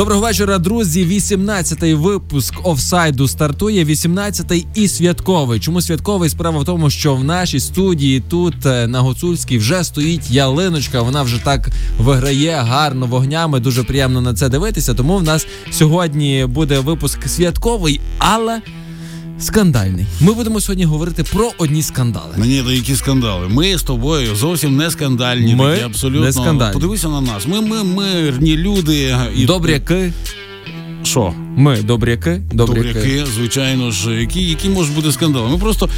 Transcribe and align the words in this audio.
Доброго 0.00 0.20
вечора, 0.20 0.58
друзі. 0.58 1.06
18-й 1.06 1.94
випуск 1.94 2.54
офсайду 2.64 3.28
стартує. 3.28 3.84
18-й 3.84 4.66
і 4.74 4.88
святковий. 4.88 5.60
Чому 5.60 5.80
святковий? 5.80 6.30
Справа 6.30 6.58
в 6.58 6.64
тому, 6.64 6.90
що 6.90 7.14
в 7.14 7.24
нашій 7.24 7.60
студії 7.60 8.20
тут 8.20 8.66
е, 8.66 8.86
на 8.86 9.00
Гуцульській 9.00 9.58
вже 9.58 9.84
стоїть 9.84 10.30
ялиночка. 10.30 11.02
Вона 11.02 11.22
вже 11.22 11.44
так 11.44 11.68
виграє 11.98 12.56
гарно 12.56 13.06
вогнями. 13.06 13.60
Дуже 13.60 13.84
приємно 13.84 14.20
на 14.20 14.34
це 14.34 14.48
дивитися. 14.48 14.94
Тому 14.94 15.16
в 15.16 15.22
нас 15.22 15.46
сьогодні 15.70 16.46
буде 16.46 16.78
випуск 16.78 17.28
святковий, 17.28 18.00
але. 18.18 18.60
Скандальний. 19.40 20.06
Ми 20.20 20.32
будемо 20.32 20.60
сьогодні 20.60 20.84
говорити 20.84 21.24
про 21.24 21.50
одні 21.58 21.82
скандали. 21.82 22.34
Мені 22.36 22.62
то 22.62 22.72
які 22.72 22.96
скандали. 22.96 23.48
Ми 23.48 23.78
з 23.78 23.82
тобою 23.82 24.36
зовсім 24.36 24.76
не 24.76 24.90
скандальні. 24.90 25.54
Ми 25.54 25.70
такі, 25.70 25.84
абсолютно 25.84 26.26
не 26.26 26.32
скандальні. 26.32 26.72
Подивися 26.72 27.08
на 27.08 27.20
нас. 27.20 27.46
Ми, 27.46 27.60
ми 27.60 27.84
мирні 27.84 28.56
люди. 28.56 29.16
І 29.36 29.44
Добряки. 29.44 30.12
Що? 31.02 31.34
Ми 31.56 31.82
добряки. 31.82 32.42
Добряки. 32.52 32.88
Добряки, 32.88 33.26
звичайно 33.34 33.90
ж, 33.90 34.20
які, 34.20 34.42
які 34.42 34.68
можуть 34.68 34.94
бути 34.94 35.12
скандали. 35.12 35.48
Ми 35.48 35.58
просто 35.58 35.88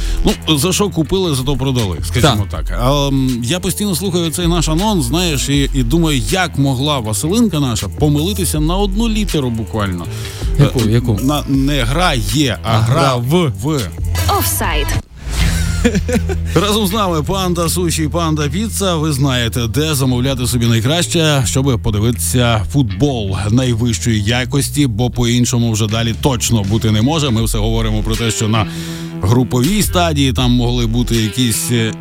ну 0.47 0.57
за 0.57 0.73
що 0.73 0.89
купили, 0.89 1.35
за 1.35 1.43
то 1.43 1.57
продали, 1.57 1.97
скажімо 2.03 2.47
так. 2.51 2.79
А, 2.81 3.09
я 3.43 3.59
постійно 3.59 3.95
слухаю 3.95 4.31
цей 4.31 4.47
наш 4.47 4.69
анонс, 4.69 5.05
знаєш, 5.05 5.49
і, 5.49 5.69
і 5.73 5.83
думаю, 5.83 6.21
як 6.29 6.57
могла 6.57 6.99
Василинка 6.99 7.59
наша 7.59 7.87
помилитися 7.87 8.59
на 8.59 8.77
одну 8.77 9.09
літеру 9.09 9.49
буквально. 9.49 10.05
Яку, 10.59 10.79
Е, 10.79 10.91
яку? 10.91 11.19
На 11.23 11.43
не 11.47 11.83
гра 11.83 12.13
є, 12.33 12.57
а, 12.63 12.71
А 12.71 12.79
гра 12.79 13.01
гра 13.01 13.15
в. 13.15 13.51
в. 13.61 13.79
Офсайд. 14.39 14.87
Разом 16.55 16.87
з 16.87 16.91
нами 16.93 17.23
панда 17.23 17.69
суші, 17.69 18.07
панда 18.07 18.47
піца. 18.49 18.95
Ви 18.95 19.11
знаєте, 19.11 19.67
де 19.67 19.95
замовляти 19.95 20.47
собі 20.47 20.65
найкраще, 20.65 21.43
щоб 21.45 21.79
подивитися 21.83 22.65
футбол 22.71 23.37
найвищої 23.51 24.23
якості, 24.23 24.87
бо 24.87 25.09
по-іншому 25.09 25.71
вже 25.71 25.87
далі 25.87 26.15
точно 26.21 26.63
бути 26.63 26.91
не 26.91 27.01
може. 27.01 27.29
Ми 27.29 27.43
все 27.43 27.57
говоримо 27.57 28.03
про 28.03 28.15
те, 28.15 28.31
що 28.31 28.47
на 28.47 28.65
груповій 29.21 29.81
стадії 29.83 30.33
там 30.33 30.51
могли 30.51 30.87
бути 30.87 31.15
якісь, 31.15 31.71
е, 31.71 31.93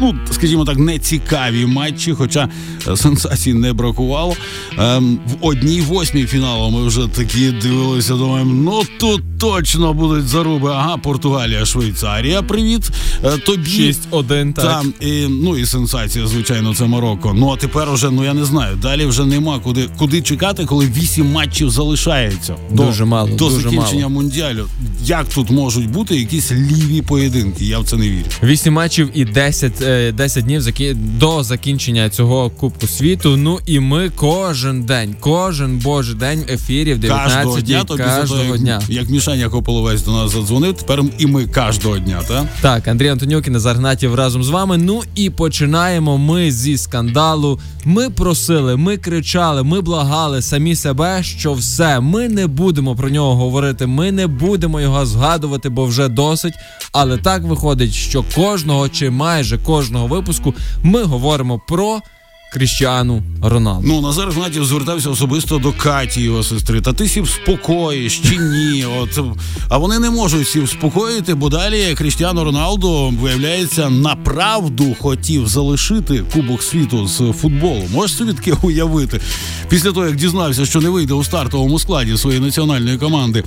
ну 0.00 0.14
скажімо 0.30 0.64
так, 0.64 0.78
нецікаві 0.78 1.66
матчі, 1.66 2.12
хоча 2.12 2.48
е, 2.88 2.96
сенсацій 2.96 3.54
не 3.54 3.72
бракувало. 3.72 4.36
Ем, 4.78 5.18
в 5.26 5.46
одній 5.46 5.80
восьмій 5.80 6.24
фіналу 6.26 6.70
ми 6.70 6.86
вже 6.86 7.06
такі 7.06 7.50
дивилися. 7.50 8.14
Думаємо, 8.14 8.52
ну 8.54 8.82
тут 8.98 9.22
точно 9.38 9.92
будуть 9.94 10.28
заруби. 10.28 10.70
Ага, 10.70 10.96
Португалія, 10.96 11.64
Швейцарія. 11.66 12.42
Привіт 12.42 12.90
е, 13.24 13.38
тобі. 13.38 13.94
6-1, 14.12 14.52
так. 14.52 14.64
Там 14.64 14.92
і 15.00 15.26
ну 15.28 15.56
і 15.56 15.66
сенсація, 15.66 16.26
звичайно, 16.26 16.74
це 16.74 16.84
Марокко. 16.84 17.32
Ну 17.34 17.50
а 17.52 17.56
тепер 17.56 17.90
уже 17.90 18.10
ну 18.10 18.24
я 18.24 18.34
не 18.34 18.44
знаю. 18.44 18.76
Далі 18.76 19.06
вже 19.06 19.24
нема 19.24 19.58
куди 19.58 19.88
куди 19.98 20.22
чекати, 20.22 20.64
коли 20.64 20.86
вісім 20.96 21.32
матчів 21.32 21.70
залишається 21.70 22.56
до, 22.70 22.82
Дуже 22.84 23.04
мало, 23.04 23.28
до 23.28 23.34
дуже 23.34 23.56
закінчення 23.56 24.08
мало. 24.08 24.10
мундіалю. 24.10 24.66
Як 25.04 25.28
тут 25.28 25.50
можуть 25.50 25.90
бути 25.90 26.16
якісь 26.16 26.52
ліві 26.52 27.02
поєдинки? 27.02 27.64
Я 27.64 27.78
в 27.78 27.84
це 27.84 27.96
не 27.96 28.08
вірю. 28.08 28.26
8 28.42 28.72
матчів 28.74 29.10
і 29.14 29.24
10, 29.24 29.82
е, 29.82 29.89
10 30.14 30.44
днів 30.44 30.60
закі... 30.60 30.94
до 30.94 31.42
закінчення 31.42 32.10
цього 32.10 32.50
Кубку 32.50 32.86
світу. 32.86 33.36
Ну 33.36 33.58
і 33.66 33.80
ми 33.80 34.10
кожен 34.16 34.82
день, 34.82 35.16
кожен 35.20 35.78
божий 35.78 36.14
день 36.14 36.44
в 36.48 36.52
ефірі 36.52 36.94
в 36.94 37.00
Кожного 37.00 37.60
дня 37.60 37.84
тобі 37.84 38.02
кожного 38.20 38.44
як, 38.44 38.58
дня. 38.58 38.82
як 38.88 39.10
Мішаня 39.10 39.48
Кополовець 39.48 40.02
до 40.02 40.12
нас 40.12 40.32
задзвонив. 40.32 40.74
Тепер 40.74 41.02
і 41.18 41.26
ми 41.26 41.46
кожного 41.46 41.98
дня, 41.98 42.20
так? 42.28 42.44
Так, 42.60 42.88
Андрій 42.88 43.08
Антонюк 43.08 43.46
і 43.46 43.50
Назар 43.50 43.76
Гнатів 43.76 44.14
разом 44.14 44.44
з 44.44 44.48
вами. 44.48 44.76
Ну 44.76 45.02
і 45.14 45.30
починаємо 45.30 46.18
ми 46.18 46.52
зі 46.52 46.78
скандалу. 46.78 47.60
Ми 47.84 48.10
просили, 48.10 48.76
ми 48.76 48.96
кричали, 48.96 49.62
ми 49.62 49.80
благали 49.80 50.42
самі 50.42 50.76
себе, 50.76 51.22
що 51.22 51.52
все, 51.52 52.00
ми 52.00 52.28
не 52.28 52.46
будемо 52.46 52.96
про 52.96 53.08
нього 53.08 53.34
говорити, 53.34 53.86
ми 53.86 54.12
не 54.12 54.26
будемо 54.26 54.80
його 54.80 55.06
згадувати, 55.06 55.68
бо 55.68 55.84
вже 55.86 56.08
досить. 56.08 56.54
Але 56.92 57.18
так 57.18 57.42
виходить, 57.42 57.92
що 57.94 58.24
кожного 58.34 58.88
чи 58.88 59.10
майже 59.10 59.58
кожного 59.58 59.79
випуску 60.06 60.54
ми 60.82 61.02
говоримо 61.02 61.58
про 61.58 62.00
Кріщану 62.50 63.22
Роналду. 63.42 63.88
Ну, 63.88 64.00
Назар 64.00 64.30
Гнатів 64.30 64.64
звертався 64.64 65.10
особисто 65.10 65.58
до 65.58 65.72
Каті, 65.72 66.20
його 66.20 66.42
сестри. 66.42 66.80
Та 66.80 66.92
ти 66.92 67.08
сів 67.08 67.28
спокоїш 67.28 68.18
чи 68.18 68.38
ні? 68.38 68.86
От 69.00 69.20
а 69.68 69.78
вони 69.78 69.98
не 69.98 70.10
можуть 70.10 70.48
сів 70.48 70.68
спокоїти, 70.68 71.34
бо 71.34 71.48
далі 71.48 71.94
Кріштіану 71.94 72.44
Роналду 72.44 73.14
виявляється 73.20 73.90
направду 73.90 74.96
хотів 75.00 75.48
залишити 75.48 76.24
Кубок 76.32 76.62
світу 76.62 77.06
з 77.06 77.32
футболу. 77.32 77.82
Можеш 77.92 78.16
собі 78.16 78.32
таке 78.32 78.52
уявити? 78.62 79.20
Після 79.68 79.92
того, 79.92 80.06
як 80.06 80.16
дізнався, 80.16 80.66
що 80.66 80.80
не 80.80 80.88
вийде 80.88 81.14
у 81.14 81.24
стартовому 81.24 81.78
складі 81.78 82.16
своєї 82.16 82.42
національної 82.42 82.98
команди, 82.98 83.44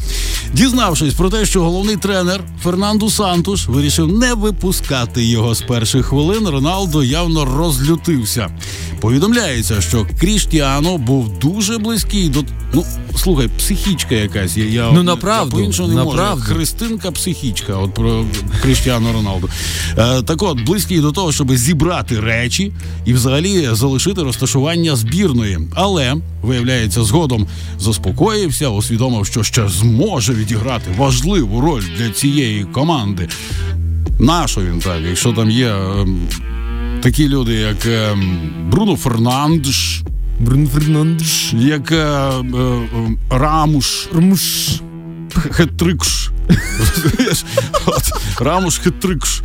дізнавшись 0.53 1.13
про 1.13 1.29
те, 1.29 1.45
що 1.45 1.61
головний 1.61 1.97
тренер 1.97 2.43
Фернанду 2.63 3.09
Сантуш 3.09 3.67
вирішив 3.67 4.17
не 4.17 4.33
випускати 4.33 5.25
його 5.25 5.55
з 5.55 5.61
перших 5.61 6.05
хвилин, 6.05 6.47
Роналдо 6.47 7.03
явно 7.03 7.45
розлютився. 7.45 8.49
Повідомляється, 9.03 9.81
що 9.81 10.07
Кріштіано 10.19 10.97
був 10.97 11.39
дуже 11.39 11.77
близький 11.77 12.29
до 12.29 12.43
ну 12.73 12.85
слухай, 13.15 13.49
психічка 13.57 14.15
якась. 14.15 14.57
Я, 14.57 14.65
я 14.65 14.91
Ну, 14.91 15.03
направду, 15.03 15.57
я 15.57 15.61
по-іншому 15.61 15.87
не 15.87 16.03
можу. 16.03 16.41
Христинка 16.41 17.11
психічка. 17.11 17.73
От 17.73 17.93
про 17.93 18.25
Кріштіану 18.61 19.13
Роналду. 19.13 19.49
Е, 19.97 20.21
так 20.21 20.43
от 20.43 20.61
близький 20.61 20.99
до 20.99 21.11
того, 21.11 21.31
щоб 21.31 21.55
зібрати 21.55 22.19
речі 22.19 22.71
і 23.05 23.13
взагалі 23.13 23.69
залишити 23.71 24.23
розташування 24.23 24.95
збірної. 24.95 25.59
Але 25.75 26.15
виявляється, 26.41 27.03
згодом 27.03 27.47
заспокоївся, 27.79 28.69
усвідомив, 28.69 29.25
що 29.25 29.43
ще 29.43 29.69
зможе 29.69 30.33
відіграти 30.33 30.91
важливу 30.97 31.61
роль 31.61 31.83
для 31.97 32.09
цієї 32.09 32.63
команди. 32.63 33.29
Нащо 34.19 34.61
він 34.61 34.79
так, 34.79 34.99
якщо 35.07 35.33
там 35.33 35.51
є 35.51 35.67
ем, 35.67 36.19
такі 37.03 37.27
люди, 37.29 37.53
як 37.53 37.85
ем, 37.85 38.39
Бруно 38.71 38.95
Фернандеш, 38.95 40.01
Брун 40.39 40.67
Фернандеш. 40.67 41.53
як 41.53 41.91
е, 41.91 41.95
е, 41.95 42.57
е, 42.57 42.87
Рамуш, 43.29 44.07
Рмуш. 44.15 44.41
Хетрикш. 45.51 46.29
Рамуш 48.39 48.79
Хетрикш. 48.79 49.41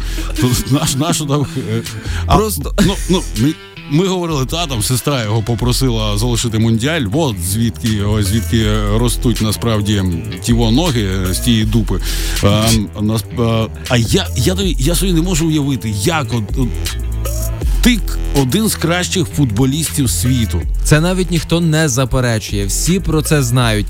Наш, 0.70 0.94
наш 0.94 1.18
там. 1.18 1.46
е, 1.70 1.82
Просто- 2.26 2.74
Ну, 2.86 2.94
ну, 3.10 3.22
ми, 3.38 3.54
ми 3.90 4.06
говорили, 4.06 4.46
та 4.46 4.66
там 4.66 4.82
сестра 4.82 5.22
його 5.22 5.42
попросила 5.42 6.18
залишити 6.18 6.58
мундіаль. 6.58 7.04
От 7.12 7.36
звідки, 7.42 8.02
ось 8.02 8.26
звідки 8.26 8.66
ростуть 8.96 9.40
насправді 9.42 10.02
ті 10.42 10.52
во 10.52 10.70
ноги 10.70 11.08
з 11.34 11.38
тієї 11.38 11.64
дупи. 11.64 12.00
А, 12.42 12.68
нас- 13.00 13.24
а, 13.38 13.66
а 13.88 13.96
я, 13.96 14.26
я, 14.36 14.56
я 14.78 14.94
собі 14.94 15.12
не 15.12 15.22
можу 15.22 15.46
уявити, 15.48 15.94
як 16.02 16.26
от. 16.34 16.68
От 17.78 17.82
ти 17.82 17.98
один 18.40 18.68
з 18.68 18.74
кращих 18.74 19.26
футболістів 19.36 20.10
світу. 20.10 20.62
Це 20.84 21.00
навіть 21.00 21.30
ніхто 21.30 21.60
не 21.60 21.88
заперечує. 21.88 22.66
Всі 22.66 23.00
про 23.00 23.22
це 23.22 23.42
знають. 23.42 23.86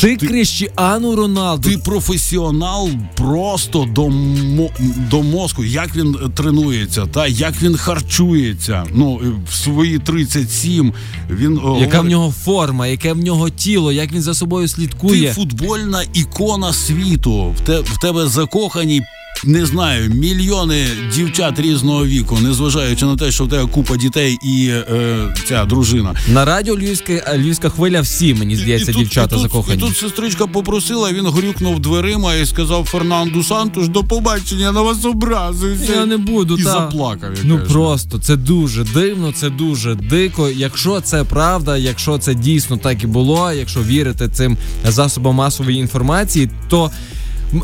Ти, 0.00 0.16
Кріщіану 0.16 1.16
Роналду. 1.16 1.70
Ти 1.70 1.78
професіонал 1.78 2.90
просто 3.14 3.88
до, 3.94 4.08
мо- 4.08 4.70
до 5.10 5.22
мозку. 5.22 5.64
Як 5.64 5.96
він 5.96 6.16
е, 6.24 6.28
тренується, 6.28 7.06
та 7.06 7.26
як 7.26 7.62
він 7.62 7.76
харчується. 7.76 8.84
Ну 8.94 9.20
е, 9.24 9.26
в 9.50 9.54
свої 9.54 9.98
37 9.98 10.92
він 11.30 11.60
о, 11.64 11.78
Яка 11.80 12.00
в 12.00 12.06
нього 12.06 12.34
форма, 12.44 12.86
яке 12.86 13.12
в 13.12 13.18
нього 13.18 13.50
тіло, 13.50 13.92
як 13.92 14.12
він 14.12 14.22
за 14.22 14.34
собою 14.34 14.68
слідкує. 14.68 15.28
ти 15.28 15.32
футбольна 15.32 16.02
ікона 16.14 16.72
світу. 16.72 17.54
В, 17.56 17.60
те, 17.66 17.80
в 17.80 17.98
тебе 18.00 18.26
закохані. 18.26 19.02
Не 19.44 19.66
знаю, 19.66 20.10
мільйони 20.10 20.86
дівчат 21.14 21.60
різного 21.60 22.06
віку, 22.06 22.38
незважаючи 22.40 23.04
на 23.06 23.16
те, 23.16 23.30
що 23.30 23.44
в 23.44 23.48
тебе 23.48 23.66
купа 23.72 23.96
дітей 23.96 24.38
і 24.44 24.68
е, 24.70 25.34
ця 25.48 25.64
дружина. 25.64 26.14
На 26.28 26.44
радіо 26.44 26.76
Львівська, 26.76 27.36
Львівська 27.36 27.68
хвиля 27.68 28.00
всі, 28.00 28.34
мені 28.34 28.56
здається, 28.56 28.90
І 28.90 28.94
тут- 28.94 29.02
дівчата 29.02 29.36
і 29.36 29.38
тут, 29.38 29.42
закохані. 29.42 29.76
І 29.76 29.80
тут 29.80 29.96
сестричка 29.96 30.46
попросила, 30.46 31.12
він 31.12 31.26
грюкнув 31.26 31.80
дверима 31.80 32.34
і 32.34 32.46
сказав 32.46 32.84
Фернанду 32.84 33.42
Сантуш, 33.42 33.88
до 33.88 34.04
побачення, 34.04 34.72
на 34.72 34.82
вас 34.82 35.04
образився. 35.04 35.92
Я 35.94 36.06
не 36.06 36.16
буду, 36.16 36.58
і 36.58 36.62
та. 36.62 36.70
заплакав. 36.70 37.30
я 37.34 37.40
Ну 37.44 37.58
кажу. 37.58 37.72
просто 37.72 38.18
це 38.18 38.36
дуже 38.36 38.84
дивно, 38.84 39.32
це 39.32 39.50
дуже 39.50 39.94
дико. 39.94 40.48
Якщо 40.50 41.00
це 41.00 41.24
правда, 41.24 41.76
якщо 41.76 42.18
це 42.18 42.34
дійсно 42.34 42.76
так 42.76 43.04
і 43.04 43.06
було, 43.06 43.52
якщо 43.52 43.82
вірити 43.82 44.28
цим 44.28 44.56
засобам 44.88 45.34
масової 45.34 45.78
інформації, 45.78 46.50
то 46.68 46.90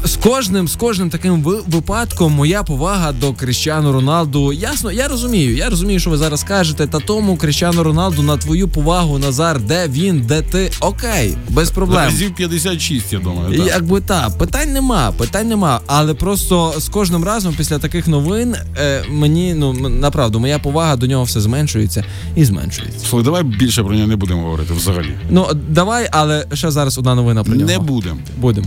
з 0.05 0.17
кожним 0.17 0.69
з 0.69 0.77
кожним 0.77 1.11
таким 1.11 1.43
випадком 1.43 2.33
моя 2.33 2.63
повага 2.63 3.13
до 3.13 3.33
Кріщану 3.33 3.93
Роналду. 3.93 4.53
Ясно, 4.53 4.93
я 4.93 5.09
розумію. 5.09 5.57
Я 5.57 5.71
розумію, 5.71 6.01
що 6.01 6.11
ви 6.11 6.17
зараз 6.17 6.45
кажете. 6.45 6.87
Та 6.87 7.01
тому 7.01 7.37
Кріщану 7.37 7.83
Роналду 7.83 8.23
на 8.23 8.37
твою 8.37 8.69
повагу, 8.69 9.19
Назар, 9.19 9.61
де 9.61 9.89
він, 9.89 10.21
де 10.21 10.43
ти? 10.43 10.71
Окей, 10.81 11.37
без 11.49 11.71
проблем. 11.71 12.05
Разів 12.05 12.35
56, 12.35 13.13
я 13.13 13.19
думаю. 13.19 13.57
так. 13.59 13.67
Якби 13.67 14.01
так, 14.01 14.39
питань 14.39 14.73
нема, 14.73 15.13
питань 15.13 15.49
нема. 15.49 15.81
Але 15.87 16.15
просто 16.15 16.75
з 16.79 16.89
кожним 16.89 17.25
разом 17.25 17.55
після 17.57 17.79
таких 17.79 18.09
новин 18.09 18.57
е, 18.79 19.05
мені 19.11 19.55
ну 19.55 19.73
направду 19.89 20.41
моя 20.41 20.59
повага 20.59 20.97
до 20.97 21.07
нього 21.07 21.25
все 21.25 21.41
зменшується 21.41 22.05
і 22.37 22.45
зменшується. 22.45 23.07
Слухай, 23.07 23.25
давай 23.25 23.43
більше 23.43 23.83
про 23.85 23.95
нього 23.95 24.07
не 24.07 24.17
будемо 24.17 24.43
говорити 24.43 24.75
взагалі. 24.75 25.15
Ну 25.31 25.47
давай, 25.69 26.09
але 26.13 26.47
ще 26.53 26.71
зараз 26.71 26.99
одна 26.99 27.15
новина 27.15 27.45
про 27.45 27.55
нього. 27.55 27.67
Не 27.67 27.79
будемо. 27.79 28.17
Будемо. 28.37 28.67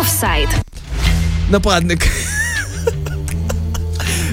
Офсайд. 0.00 0.45
Нападник. 1.50 2.08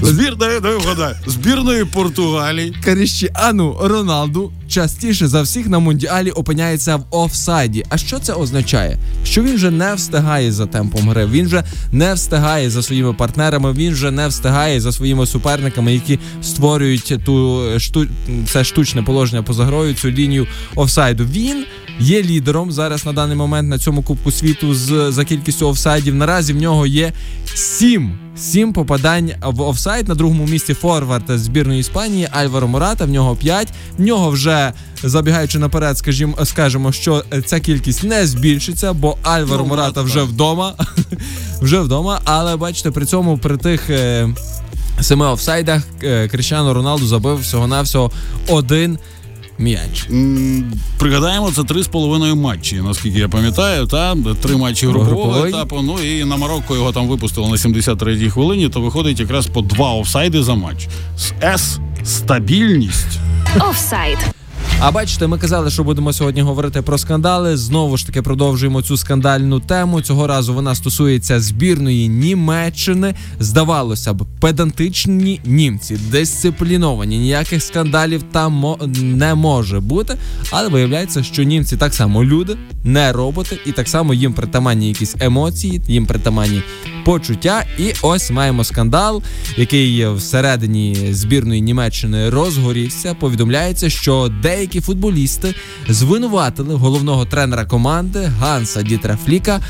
Збір, 0.02 0.36
дай, 0.36 0.60
дай 0.60 0.76
вгадаю. 0.76 1.14
Збірної 1.26 1.84
Португалії. 1.84 2.76
Кріщіану 2.84 3.76
Роналду 3.82 4.52
частіше 4.68 5.28
за 5.28 5.42
всіх 5.42 5.66
на 5.66 5.78
мундіалі 5.78 6.30
опиняється 6.30 6.96
в 6.96 7.04
офсайді. 7.10 7.84
А 7.88 7.98
що 7.98 8.18
це 8.18 8.32
означає? 8.32 8.98
Що 9.24 9.42
він 9.42 9.54
вже 9.54 9.70
не 9.70 9.94
встигає 9.94 10.52
за 10.52 10.66
темпом 10.66 11.08
гри, 11.08 11.26
він 11.26 11.46
вже 11.46 11.64
не 11.92 12.14
встигає 12.14 12.70
за 12.70 12.82
своїми 12.82 13.12
партнерами, 13.12 13.72
він 13.72 13.92
вже 13.92 14.10
не 14.10 14.28
встигає 14.28 14.80
за 14.80 14.92
своїми 14.92 15.26
суперниками, 15.26 15.94
які 15.94 16.18
створюють 16.42 17.20
ту 17.24 17.62
шту... 17.78 18.06
це 18.52 18.64
штучне 18.64 19.02
положення 19.02 19.42
поза 19.42 19.64
грою, 19.64 19.94
цю 19.94 20.10
лінію 20.10 20.46
офсайду. 20.74 21.24
Він 21.24 21.64
є 22.00 22.22
лідером 22.22 22.72
зараз 22.72 23.06
на 23.06 23.12
даний 23.12 23.36
момент 23.36 23.68
на 23.68 23.78
цьому 23.78 24.02
кубку 24.02 24.30
світу 24.32 24.74
з 24.74 25.12
за 25.12 25.24
кількістю 25.24 25.68
офсайдів. 25.68 26.14
Наразі 26.14 26.52
в 26.52 26.56
нього 26.56 26.86
є 26.86 27.12
сім. 27.54 28.18
Сім 28.36 28.72
попадань 28.72 29.30
в 29.42 29.60
офсайд 29.60 30.08
на 30.08 30.14
другому 30.14 30.46
місці 30.46 30.74
форвард 30.74 31.24
збірної 31.28 31.80
Іспанії 31.80 32.28
Альваро 32.32 32.68
Мората. 32.68 33.04
В 33.04 33.10
нього 33.10 33.36
5. 33.36 33.72
В 33.98 34.02
нього 34.02 34.30
вже 34.30 34.72
забігаючи 35.04 35.58
наперед, 35.58 35.98
скажімо, 35.98 36.36
скажемо, 36.44 36.92
що 36.92 37.24
ця 37.46 37.60
кількість 37.60 38.04
не 38.04 38.26
збільшиться, 38.26 38.92
бо 38.92 39.16
Альваро 39.22 39.62
Ну, 39.62 39.68
Мората 39.68 40.02
вже 40.02 40.14
так. 40.20 40.24
вдома. 40.28 40.74
вже 41.62 41.80
вдома. 41.80 42.20
Але 42.24 42.56
бачите, 42.56 42.90
при 42.90 43.06
цьому 43.06 43.38
при 43.38 43.56
тих. 43.56 43.90
е, 43.90 44.28
Семи 45.00 45.26
офсайдах 45.26 45.82
е, 46.02 46.28
Кріщано 46.28 46.74
Роналду 46.74 47.06
забив 47.06 47.36
всього-навсього 47.40 48.10
один 48.48 48.98
м'яч. 49.58 50.08
Пригадаємо, 50.98 51.50
це 51.50 51.64
три 51.64 51.82
з 51.82 51.86
половиною 51.86 52.36
матчі, 52.36 52.76
наскільки 52.76 53.18
я 53.18 53.28
пам'ятаю. 53.28 53.86
Та 53.86 54.16
три 54.42 54.56
матчі 54.56 54.86
групового 54.86 55.46
етапу. 55.46 55.82
Ну 55.82 56.02
і 56.02 56.24
на 56.24 56.36
Марокко 56.36 56.74
його 56.74 56.92
там 56.92 57.08
випустили 57.08 57.48
на 57.48 57.54
73-й 57.54 58.30
хвилині, 58.30 58.68
то 58.68 58.80
виходить 58.80 59.20
якраз 59.20 59.46
по 59.46 59.60
два 59.62 59.92
офсайди 59.92 60.42
за 60.42 60.54
матч. 60.54 60.88
З 61.18 61.32
С 61.42 61.78
стабільність. 62.04 63.18
Офсайд. 63.60 64.18
А 64.80 64.90
бачите, 64.90 65.26
ми 65.26 65.38
казали, 65.38 65.70
що 65.70 65.84
будемо 65.84 66.12
сьогодні 66.12 66.42
говорити 66.42 66.82
про 66.82 66.98
скандали. 66.98 67.56
Знову 67.56 67.96
ж 67.96 68.06
таки 68.06 68.22
продовжуємо 68.22 68.82
цю 68.82 68.96
скандальну 68.96 69.60
тему. 69.60 70.00
Цього 70.00 70.26
разу 70.26 70.54
вона 70.54 70.74
стосується 70.74 71.40
збірної 71.40 72.08
Німеччини. 72.08 73.14
Здавалося 73.40 74.12
б, 74.12 74.26
педантичні 74.40 75.40
німці, 75.44 75.96
дисципліновані. 76.10 77.18
Ніяких 77.18 77.62
скандалів 77.62 78.22
там 78.22 78.52
мо- 78.52 78.78
не 79.02 79.34
може 79.34 79.80
бути. 79.80 80.16
Але 80.50 80.68
виявляється, 80.68 81.22
що 81.22 81.42
німці 81.42 81.76
так 81.76 81.94
само 81.94 82.24
люди, 82.24 82.56
не 82.84 83.12
роботи, 83.12 83.58
і 83.66 83.72
так 83.72 83.88
само 83.88 84.14
їм 84.14 84.32
притаманні 84.32 84.88
якісь 84.88 85.16
емоції, 85.20 85.80
їм 85.88 86.06
притаманні 86.06 86.62
почуття. 87.04 87.64
І 87.78 87.92
ось 88.02 88.30
маємо 88.30 88.64
скандал, 88.64 89.22
який 89.56 90.08
всередині 90.08 91.08
збірної 91.10 91.60
Німеччини 91.60 92.30
розгорівся. 92.30 93.14
Повідомляється, 93.14 93.90
що 93.90 94.32
деякі 94.42 94.80
футболісти 94.80 95.54
звинуватили 95.88 96.74
головного 96.74 97.24
тренера 97.24 97.64
команди 97.64 98.20
Ганса 98.40 98.82
Дітра 98.82 99.18
Фліка 99.24 99.60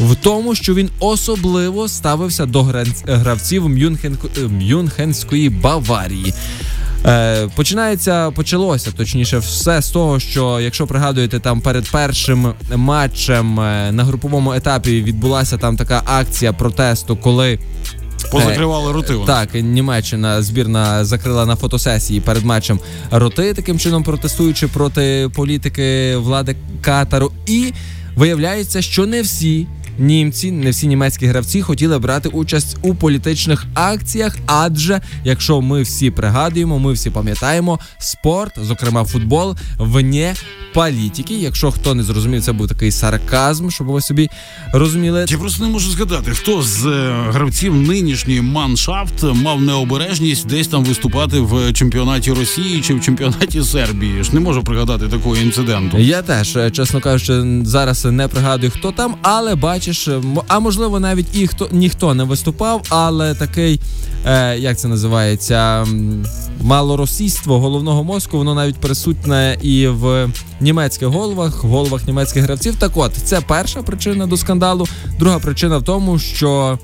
в 0.00 0.14
тому, 0.14 0.54
що 0.54 0.74
він 0.74 0.90
особливо 1.00 1.88
ставився 1.88 2.46
до 2.46 2.62
гравців 3.06 3.68
Мюнхен... 3.68 4.18
Мюнхенської 4.50 5.48
Баварії. 5.50 6.34
Е, 7.06 7.48
починається, 7.54 8.30
почалося 8.30 8.92
точніше, 8.92 9.38
все 9.38 9.82
з 9.82 9.90
того, 9.90 10.20
що 10.20 10.60
якщо 10.60 10.86
пригадуєте, 10.86 11.38
там 11.38 11.60
перед 11.60 11.90
першим 11.90 12.52
матчем 12.76 13.60
е, 13.60 13.92
на 13.92 14.04
груповому 14.04 14.52
етапі 14.52 15.02
відбулася 15.02 15.58
там 15.58 15.76
така 15.76 16.02
акція 16.06 16.52
протесту, 16.52 17.16
коли 17.16 17.58
Позакривали 18.30 18.92
роти. 18.92 19.14
вони. 19.14 19.26
так, 19.26 19.48
Німеччина 19.54 20.42
збірна 20.42 21.04
закрила 21.04 21.46
на 21.46 21.56
фотосесії 21.56 22.20
перед 22.20 22.44
матчем 22.44 22.80
роти, 23.10 23.54
таким 23.54 23.78
чином 23.78 24.02
протестуючи 24.02 24.68
проти 24.68 25.30
політики 25.34 26.16
влади 26.16 26.56
Катару. 26.80 27.32
І 27.46 27.72
виявляється, 28.16 28.82
що 28.82 29.06
не 29.06 29.22
всі. 29.22 29.66
Німці, 29.98 30.52
не 30.52 30.70
всі 30.70 30.86
німецькі 30.86 31.26
гравці 31.26 31.62
хотіли 31.62 31.98
брати 31.98 32.28
участь 32.28 32.76
у 32.82 32.94
політичних 32.94 33.64
акціях, 33.74 34.36
адже 34.46 35.00
якщо 35.24 35.60
ми 35.60 35.82
всі 35.82 36.10
пригадуємо, 36.10 36.78
ми 36.78 36.92
всі 36.92 37.10
пам'ятаємо, 37.10 37.78
спорт, 37.98 38.52
зокрема 38.56 39.04
футбол, 39.04 39.56
вне 39.78 40.34
політики. 40.74 41.34
Якщо 41.34 41.70
хто 41.70 41.94
не 41.94 42.02
зрозумів, 42.02 42.42
це 42.42 42.52
був 42.52 42.68
такий 42.68 42.90
сарказм, 42.90 43.70
щоб 43.70 43.86
ви 43.86 44.00
собі 44.00 44.30
розуміли. 44.72 45.24
Я 45.28 45.38
просто 45.38 45.64
не 45.64 45.70
можу 45.70 45.90
згадати, 45.90 46.30
хто 46.30 46.62
з 46.62 46.86
е, 46.86 47.14
гравців 47.28 47.74
нинішньої 47.74 48.40
маншафт 48.40 49.22
мав 49.22 49.60
необережність 49.60 50.46
десь 50.46 50.68
там 50.68 50.84
виступати 50.84 51.40
в 51.40 51.72
чемпіонаті 51.72 52.32
Росії 52.32 52.80
чи 52.80 52.94
в 52.94 53.00
чемпіонаті 53.00 53.62
Сербії. 53.62 54.24
Ж 54.24 54.34
не 54.34 54.40
можу 54.40 54.64
пригадати 54.64 55.08
такого 55.08 55.36
інциденту. 55.36 55.98
Я 55.98 56.22
теж, 56.22 56.56
е, 56.56 56.70
чесно 56.70 57.00
кажучи, 57.00 57.42
зараз 57.64 58.04
не 58.04 58.28
пригадую, 58.28 58.72
хто 58.76 58.92
там, 58.92 59.14
але 59.22 59.54
бачиш, 59.54 60.08
а 60.48 60.60
можливо, 60.60 61.00
навіть 61.00 61.36
і 61.36 61.46
хто 61.46 61.68
ніхто 61.72 62.14
не 62.14 62.24
виступав, 62.24 62.82
але 62.88 63.34
такий, 63.34 63.80
е, 64.26 64.58
як 64.58 64.78
це 64.78 64.88
називається, 64.88 65.86
малоросійство 66.60 67.60
головного 67.60 68.04
мозку, 68.04 68.38
воно 68.38 68.54
навіть 68.54 68.76
присутне 68.76 69.58
і 69.62 69.86
в 69.88 70.28
німецьких 70.60 71.08
головах, 71.08 71.64
в 71.64 71.66
головах 71.66 72.06
німецьких 72.06 72.42
гравців. 72.42 72.76
Так 72.76 72.92
от, 72.94 73.12
це 73.14 73.40
перша 73.40 73.82
причина 73.82 74.26
до 74.26 74.36
скандалу. 74.36 74.86
Друга 75.18 75.38
причина 75.38 75.78
в 75.78 75.82
тому, 75.82 76.18
що 76.18 76.78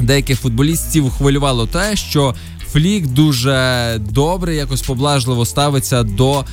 деяких 0.00 0.40
футболістів 0.40 1.10
хвилювало 1.10 1.66
те, 1.66 1.96
що 1.96 2.34
Флік 2.72 3.06
дуже 3.06 3.98
добре, 4.10 4.54
якось 4.54 4.82
поблажливо 4.82 5.46
ставиться 5.46 6.02
до 6.02 6.40
е, 6.40 6.44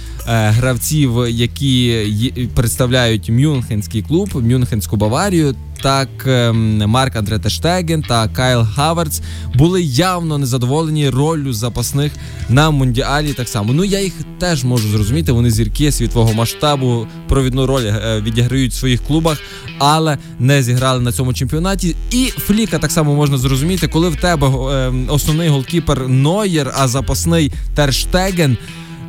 гравців, 0.50 1.30
які 1.30 2.50
представляють 2.56 3.30
Мюнхенський 3.30 4.02
клуб, 4.02 4.30
Мюнхенську 4.36 4.98
Баварію. 4.98 5.56
Так, 5.82 6.10
ем, 6.26 6.78
Марк 6.78 7.16
Андре 7.16 7.40
Тештеген 7.40 8.02
та 8.02 8.28
Кайл 8.28 8.66
Хаверц 8.76 9.22
були 9.56 9.82
явно 9.84 10.38
незадоволені 10.38 11.10
роллю 11.10 11.54
запасних 11.54 12.12
на 12.50 12.72
мундіалі. 12.72 13.34
Так 13.34 13.50
само. 13.50 13.74
Ну 13.74 13.84
я 13.84 14.00
їх 14.02 14.14
теж 14.40 14.64
можу 14.64 14.90
зрозуміти. 14.90 15.32
Вони 15.32 15.52
зірки 15.52 15.92
світового 15.92 16.34
масштабу, 16.34 17.08
провідну 17.28 17.66
роль 17.66 17.84
е, 17.84 18.22
відіграють 18.22 18.72
в 18.72 18.76
своїх 18.76 19.04
клубах, 19.04 19.42
але 19.78 20.18
не 20.40 20.64
зіграли 20.64 21.02
на 21.02 21.12
цьому 21.12 21.34
чемпіонаті. 21.34 21.96
І 22.12 22.26
Фліка 22.26 22.80
так 22.80 22.92
само 22.92 23.16
можна 23.16 23.38
зрозуміти, 23.38 23.88
коли 23.88 24.10
в 24.10 24.16
тебе 24.16 24.48
е, 24.48 24.94
основний 25.08 25.50
голкіпер 25.50 26.08
Нойєр, 26.08 26.74
а 26.78 26.88
запасний 26.88 27.52
Терштеген. 27.76 28.58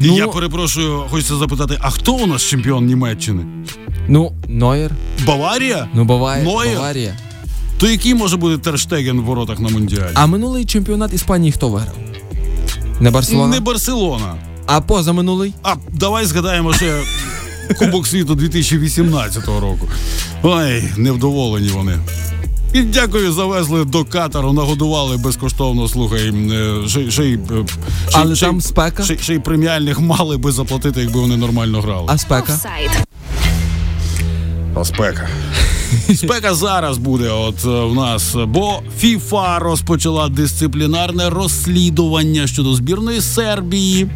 Ну, 0.00 0.16
Я 0.16 0.28
перепрошую, 0.28 1.04
хочеться 1.11 1.37
запитати: 1.37 1.78
а 1.80 1.90
хто 1.90 2.12
у 2.12 2.26
нас 2.26 2.42
чемпіон 2.42 2.87
Німеччини? 2.87 3.42
ну 4.09 4.33
Нойєр, 4.49 4.90
Баварія? 5.26 5.88
ну 5.95 6.04
Баварія, 6.04 6.45
Нойєр? 6.45 6.76
Баварія. 6.76 7.16
То 7.78 7.88
який 7.90 8.14
може 8.14 8.37
бути 8.37 8.59
Терштеген 8.59 9.21
в 9.21 9.25
воротах 9.25 9.61
на 9.61 9.69
мундіалі? 9.69 10.11
А 10.14 10.26
минулий 10.26 10.64
чемпіонат 10.64 11.12
Іспанії 11.14 11.52
хто 11.52 11.69
виграв? 11.69 11.95
Не 13.00 13.11
Барселона? 13.11 13.54
Не 13.54 13.61
Барселона. 13.61 14.35
А 14.66 14.80
позаминулий? 14.80 15.54
А 15.62 15.75
давай 15.92 16.25
згадаємо 16.25 16.75
ще 16.75 17.00
Кубок 17.78 18.07
світу 18.07 18.35
2018 18.35 19.47
року. 19.47 19.88
Ой, 20.42 20.85
невдоволені 20.97 21.69
вони. 21.69 21.99
І 22.73 22.83
дякую, 22.83 23.33
завезли 23.33 23.85
до 23.85 24.05
Катару, 24.05 24.53
нагодували 24.53 25.17
безкоштовно. 25.17 25.89
Слухай, 25.89 26.29
е, 26.29 26.89
ще, 26.89 27.11
ще, 27.11 27.25
й, 27.25 27.35
е, 27.35 27.39
Але 28.12 28.37
ще, 28.37 28.47
там 28.47 28.61
спека. 28.61 29.03
ще, 29.05 29.19
ще 29.19 29.35
й 29.35 29.39
преміальних 29.39 30.00
мали 30.00 30.37
би 30.37 30.53
заплатити, 30.53 31.00
якби 31.00 31.21
вони 31.21 31.37
нормально 31.37 31.81
грали. 31.81 32.05
А 32.09 32.19
спека? 32.19 32.61
А 34.75 34.85
спека. 34.85 35.29
Спека 36.17 36.55
зараз 36.55 36.99
буде, 36.99 37.29
от 37.29 37.65
е, 37.65 37.69
в 37.69 37.95
нас, 37.95 38.37
бо 38.47 38.83
ФІФА 38.99 39.59
розпочала 39.59 40.29
дисциплінарне 40.29 41.31
розслідування 41.31 42.47
щодо 42.47 42.75
збірної 42.75 43.21
Сербії. 43.21 44.09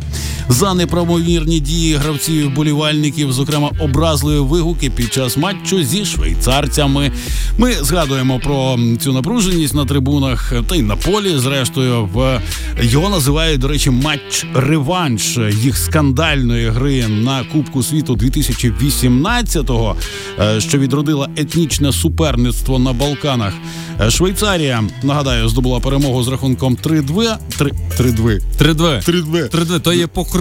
За 0.48 0.74
неправомірні 0.74 1.60
дії 1.60 1.94
гравців 1.94 2.34
і 2.34 2.44
вболівальників, 2.44 3.32
зокрема 3.32 3.70
образливі 3.80 4.38
вигуки 4.38 4.90
під 4.90 5.12
час 5.12 5.36
матчу 5.36 5.82
зі 5.84 6.04
швейцарцями. 6.04 7.12
Ми 7.58 7.72
згадуємо 7.72 8.40
про 8.44 8.78
цю 9.00 9.12
напруженість 9.12 9.74
на 9.74 9.84
трибунах 9.84 10.52
та 10.68 10.76
й 10.76 10.82
на 10.82 10.96
полі. 10.96 11.38
Зрештою, 11.38 12.08
в 12.14 12.40
його 12.82 13.08
називають 13.08 13.60
до 13.60 13.68
речі, 13.68 13.90
матч 13.90 14.46
реванш 14.54 15.38
їх 15.62 15.78
скандальної 15.78 16.68
гри 16.68 17.08
на 17.08 17.44
Кубку 17.44 17.82
світу 17.82 18.14
2018-го, 18.16 19.96
е, 20.38 20.60
що 20.60 20.78
відродила 20.78 21.28
етнічне 21.36 21.92
суперництво 21.92 22.78
на 22.78 22.92
Балканах. 22.92 23.52
Е, 24.00 24.10
Швейцарія 24.10 24.84
нагадаю 25.02 25.48
здобула 25.48 25.80
перемогу 25.80 26.22
з 26.22 26.28
рахунком 26.28 26.76
3-2. 26.76 27.36
3 27.58 27.70
3-2. 27.98 28.40
3-2. 28.58 29.02
3-2. 29.08 29.48
3-2, 29.48 29.80
то 29.80 29.92
є 29.92 30.06
по-хорватськи. 30.06 30.24
До- 30.24 30.24
3-2. 30.24 30.32
по- 30.32 30.33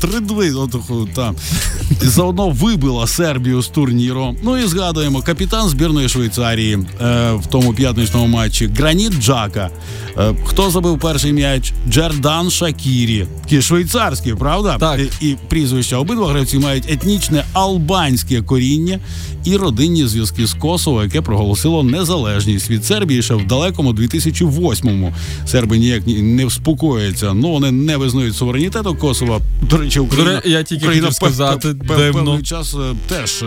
3-2, 0.00 0.60
от, 0.60 0.74
ху, 0.86 1.08
та. 1.14 1.34
І 2.02 2.06
Заодно 2.06 2.50
вибила 2.50 3.06
Сербію 3.06 3.62
з 3.62 3.68
турніру. 3.68 4.36
Ну 4.42 4.58
і 4.58 4.66
згадуємо 4.66 5.22
капітан 5.22 5.68
збірної 5.68 6.08
Швейцарії 6.08 6.78
е, 7.00 7.32
в 7.32 7.46
тому 7.46 7.72
п'ятничному 7.72 8.26
матчі 8.26 8.70
Граніт 8.76 9.12
Джака. 9.12 9.70
Е, 10.18 10.34
хто 10.44 10.70
забив 10.70 10.98
перший 10.98 11.32
м'яч? 11.32 11.72
Джердан 11.88 12.50
Шакірі. 12.50 13.26
Такі 13.42 13.62
швейцарські, 13.62 14.34
правда? 14.34 14.78
Так. 14.78 15.00
І, 15.20 15.26
і 15.28 15.36
прізвища 15.48 15.96
обидва 15.96 16.28
гравці 16.28 16.58
мають 16.58 16.84
етнічне 16.92 17.44
албанське 17.52 18.42
коріння 18.42 19.00
і 19.44 19.56
родинні 19.56 20.06
зв'язки 20.06 20.46
з 20.46 20.54
Косово, 20.54 21.02
яке 21.02 21.20
проголосило 21.20 21.82
незалежність 21.82 22.70
від 22.70 22.84
Сербії 22.84 23.22
ще 23.22 23.34
в 23.34 23.46
далекому 23.46 23.92
2008-му. 23.92 25.14
Серби 25.46 25.78
ніяк 25.78 26.02
не 26.06 26.46
вспокоюються. 26.46 27.34
Ну 27.34 27.50
вони 27.50 27.70
не 27.70 27.96
визнають 27.96 28.33
суверенітету 28.34 28.94
Косова. 28.94 29.40
До 29.62 29.76
речі, 29.76 30.00
Україна, 30.00 30.42
я 30.44 30.62
тільки 30.62 30.84
Україна 30.84 31.06
хотів 31.06 31.16
сказати, 31.16 31.68
пев- 31.68 31.74
пев- 31.86 31.96
дивно. 31.96 32.24
певний 32.24 32.42
час 32.42 32.74
е, 32.74 32.94
теж. 33.08 33.42
е, 33.42 33.46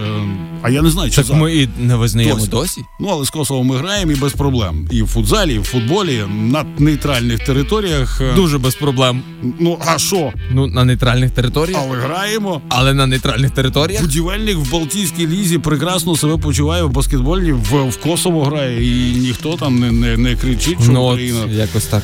А 0.62 0.70
я 0.70 0.82
не 0.82 0.90
знаю, 0.90 1.12
чи 1.12 1.24
Так 1.24 1.36
ми 1.36 1.56
і 1.56 1.70
не 1.80 1.96
визнаємо 1.96 2.36
Досі. 2.36 2.48
досі. 2.50 2.82
Ну, 3.00 3.08
але 3.12 3.26
з 3.26 3.30
Косовом 3.30 3.68
ми 3.68 3.78
граємо 3.78 4.12
і 4.12 4.16
без 4.16 4.34
проблем. 4.34 4.88
І 4.92 5.02
в 5.02 5.08
футзалі, 5.08 5.54
і 5.56 5.60
в 5.60 5.64
футболі 5.64 6.24
на 6.30 6.66
нейтральних 6.78 7.40
територіях. 7.40 8.22
е, 8.22 8.34
Дуже 8.36 8.58
без 8.58 8.76
проблем. 8.76 9.22
Ну 9.60 9.78
а 9.86 9.98
що? 9.98 10.32
Ну, 10.52 10.68
на 10.68 10.84
нейтральних 10.86 11.32
територіях. 11.32 11.82
Але 11.88 11.98
граємо. 11.98 12.62
Але 12.70 12.94
на 12.94 13.08
нейтральних 13.08 13.52
територіях. 13.52 14.02
Будівельник 14.02 14.58
в 14.58 14.72
Балтійській 14.72 15.28
лізі 15.28 15.58
прекрасно 15.58 16.16
себе 16.18 16.38
почуває 16.38 16.84
в 16.84 16.90
баскетболі, 16.90 17.52
в, 17.54 17.90
в 17.90 17.98
Косово 17.98 18.44
грає, 18.44 18.88
і 19.12 19.16
ніхто 19.16 19.54
там 19.56 19.80
не, 19.80 19.92
не, 19.92 20.18
не 20.18 20.36
кричить, 20.36 20.84
що 20.84 20.92
Ну, 20.92 21.04
от, 21.04 21.14
Україна. 21.14 21.46
якось 21.52 21.86
так. 21.86 22.04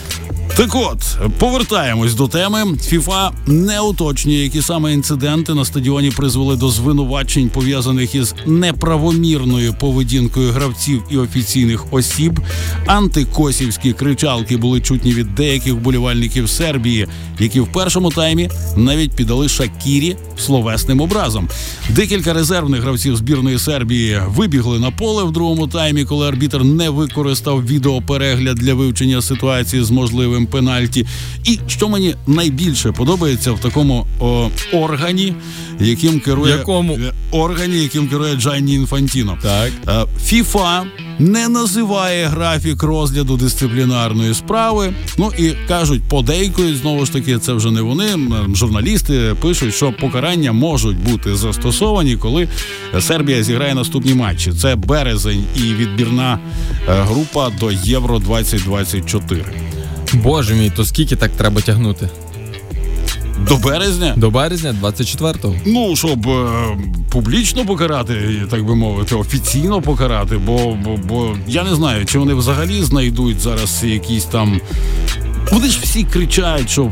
Так 0.57 0.75
от, 0.75 1.17
повертаємось 1.39 2.13
до 2.13 2.27
теми. 2.27 2.63
ФІФА 2.81 3.31
не 3.47 3.79
уточнює, 3.79 4.35
які 4.35 4.61
саме 4.61 4.93
інциденти 4.93 5.53
на 5.53 5.65
стадіоні 5.65 6.11
призвели 6.11 6.55
до 6.55 6.69
звинувачень, 6.69 7.49
пов'язаних 7.49 8.15
із 8.15 8.35
неправомірною 8.45 9.73
поведінкою 9.73 10.51
гравців 10.51 11.03
і 11.09 11.17
офіційних 11.17 11.93
осіб. 11.93 12.39
Антикосовські 12.85 13.93
кричалки 13.93 14.57
були 14.57 14.81
чутні 14.81 15.13
від 15.13 15.35
деяких 15.35 15.73
вболівальників 15.73 16.49
Сербії, 16.49 17.07
які 17.39 17.59
в 17.59 17.71
першому 17.71 18.09
таймі 18.09 18.49
навіть 18.77 19.11
піддали 19.11 19.49
Шакірі 19.49 20.15
словесним 20.37 21.01
образом. 21.01 21.49
Декілька 21.89 22.33
резервних 22.33 22.81
гравців 22.81 23.15
збірної 23.15 23.59
Сербії 23.59 24.21
вибігли 24.27 24.79
на 24.79 24.91
поле 24.91 25.23
в 25.23 25.31
другому 25.31 25.67
таймі, 25.67 26.05
коли 26.05 26.27
арбітр 26.27 26.63
не 26.63 26.89
використав 26.89 27.65
відеоперегляд 27.65 28.55
для 28.55 28.73
вивчення 28.73 29.21
ситуації 29.21 29.83
з 29.83 29.91
можливим 29.91 30.47
пенальті. 30.47 31.05
І 31.43 31.59
що 31.67 31.89
мені 31.89 32.15
найбільше 32.27 32.62
подобається 32.71 33.51
в 33.51 33.59
такому 33.59 34.05
о, 34.19 34.49
органі, 34.73 35.33
яким 35.79 36.19
керує 36.19 36.51
Якому? 36.53 36.93
е, 36.93 37.13
органі, 37.31 37.77
яким 37.77 38.07
керує 38.07 38.35
Джанні 38.35 38.73
Інфантіно. 38.73 39.37
Так. 39.41 39.71
Е, 39.87 40.05
ФІФА 40.25 40.85
не 41.19 41.47
називає 41.47 42.25
графік 42.27 42.83
розгляду 42.83 43.37
дисциплінарної 43.37 44.33
справи. 44.33 44.93
Ну 45.17 45.31
і 45.37 45.51
кажуть, 45.67 46.03
подейкують 46.03 46.77
знову 46.77 47.05
ж 47.05 47.13
таки, 47.13 47.37
це 47.37 47.53
вже 47.53 47.71
не 47.71 47.81
вони. 47.81 48.05
Журналісти 48.55 49.35
пишуть, 49.41 49.75
що 49.75 49.91
покарання 50.01 50.51
можуть 50.51 50.97
бути 50.97 51.35
застосовані, 51.35 52.15
коли 52.17 52.47
Сербія 52.99 53.43
зіграє 53.43 53.75
наступні 53.75 54.13
матчі. 54.13 54.51
Це 54.51 54.75
березень 54.75 55.43
і 55.55 55.61
відбірна 55.61 56.39
е, 56.89 57.01
група 57.01 57.49
до 57.59 57.71
Євро 57.71 58.19
2024. 58.19 59.45
Боже 60.13 60.55
мій, 60.55 60.69
то 60.75 60.85
скільки 60.85 61.15
так 61.15 61.31
треба 61.31 61.61
тягнути? 61.61 62.09
До 63.47 63.57
березня. 63.57 64.13
До 64.17 64.31
березня 64.31 64.75
24-го. 64.83 65.55
Ну, 65.65 65.95
щоб 65.95 66.27
е, 66.27 66.47
публічно 67.09 67.65
покарати, 67.65 68.43
так 68.51 68.65
би 68.65 68.75
мовити, 68.75 69.15
офіційно 69.15 69.81
покарати, 69.81 70.37
бо, 70.37 70.77
бо, 70.83 70.97
бо 71.07 71.35
я 71.47 71.63
не 71.63 71.75
знаю, 71.75 72.05
чи 72.05 72.19
вони 72.19 72.33
взагалі 72.33 72.83
знайдуть 72.83 73.39
зараз 73.39 73.83
якісь 73.83 74.25
там. 74.25 74.61
Вони 75.51 75.67
ж 75.67 75.79
всі 75.81 76.03
кричать, 76.03 76.69
що 76.69 76.83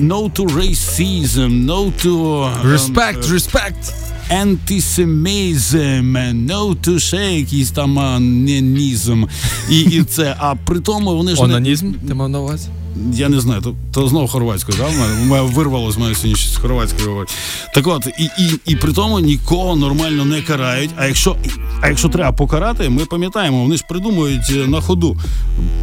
no 0.00 0.30
to 0.30 0.54
racism, 0.56 1.66
no 1.66 1.92
to 2.04 2.44
ем, 2.46 2.70
Респект, 2.70 3.30
респект! 3.30 3.94
антисемізм, 4.30 6.16
no 6.46 6.76
to 6.76 6.98
ще 6.98 7.32
якийсь 7.34 7.70
там 7.70 7.98
анонізм. 7.98 9.24
І, 9.70 9.80
і 9.80 10.02
це, 10.04 10.36
а 10.38 10.54
при 10.54 10.80
тому 10.80 11.16
вони 11.16 11.36
ж 11.36 11.46
не, 11.46 11.76
ти 12.08 12.14
мав 12.14 12.28
на 12.28 12.40
увазі? 12.40 12.68
Я 13.12 13.28
не 13.28 13.40
знаю, 13.40 13.62
то, 13.62 13.74
то 13.92 14.08
знову 14.08 14.28
хорватською, 14.28 14.78
да? 14.78 15.04
мене, 15.24 15.42
вирвало 15.42 15.92
з 15.92 15.98
мене 15.98 16.14
сьогодні 16.14 16.36
з 16.36 16.56
хорватською. 16.56 17.26
Так 17.74 17.86
от, 17.86 18.06
і, 18.06 18.24
і, 18.24 18.60
і 18.66 18.76
при 18.76 18.92
тому 18.92 19.20
нікого 19.20 19.76
нормально 19.76 20.24
не 20.24 20.42
карають. 20.42 20.90
А 20.96 21.06
якщо, 21.06 21.36
а 21.80 21.88
якщо 21.88 22.08
треба 22.08 22.32
покарати, 22.32 22.88
ми 22.88 23.04
пам'ятаємо, 23.04 23.62
вони 23.62 23.76
ж 23.76 23.84
придумують 23.88 24.50
е, 24.50 24.66
на 24.66 24.80
ходу. 24.80 25.18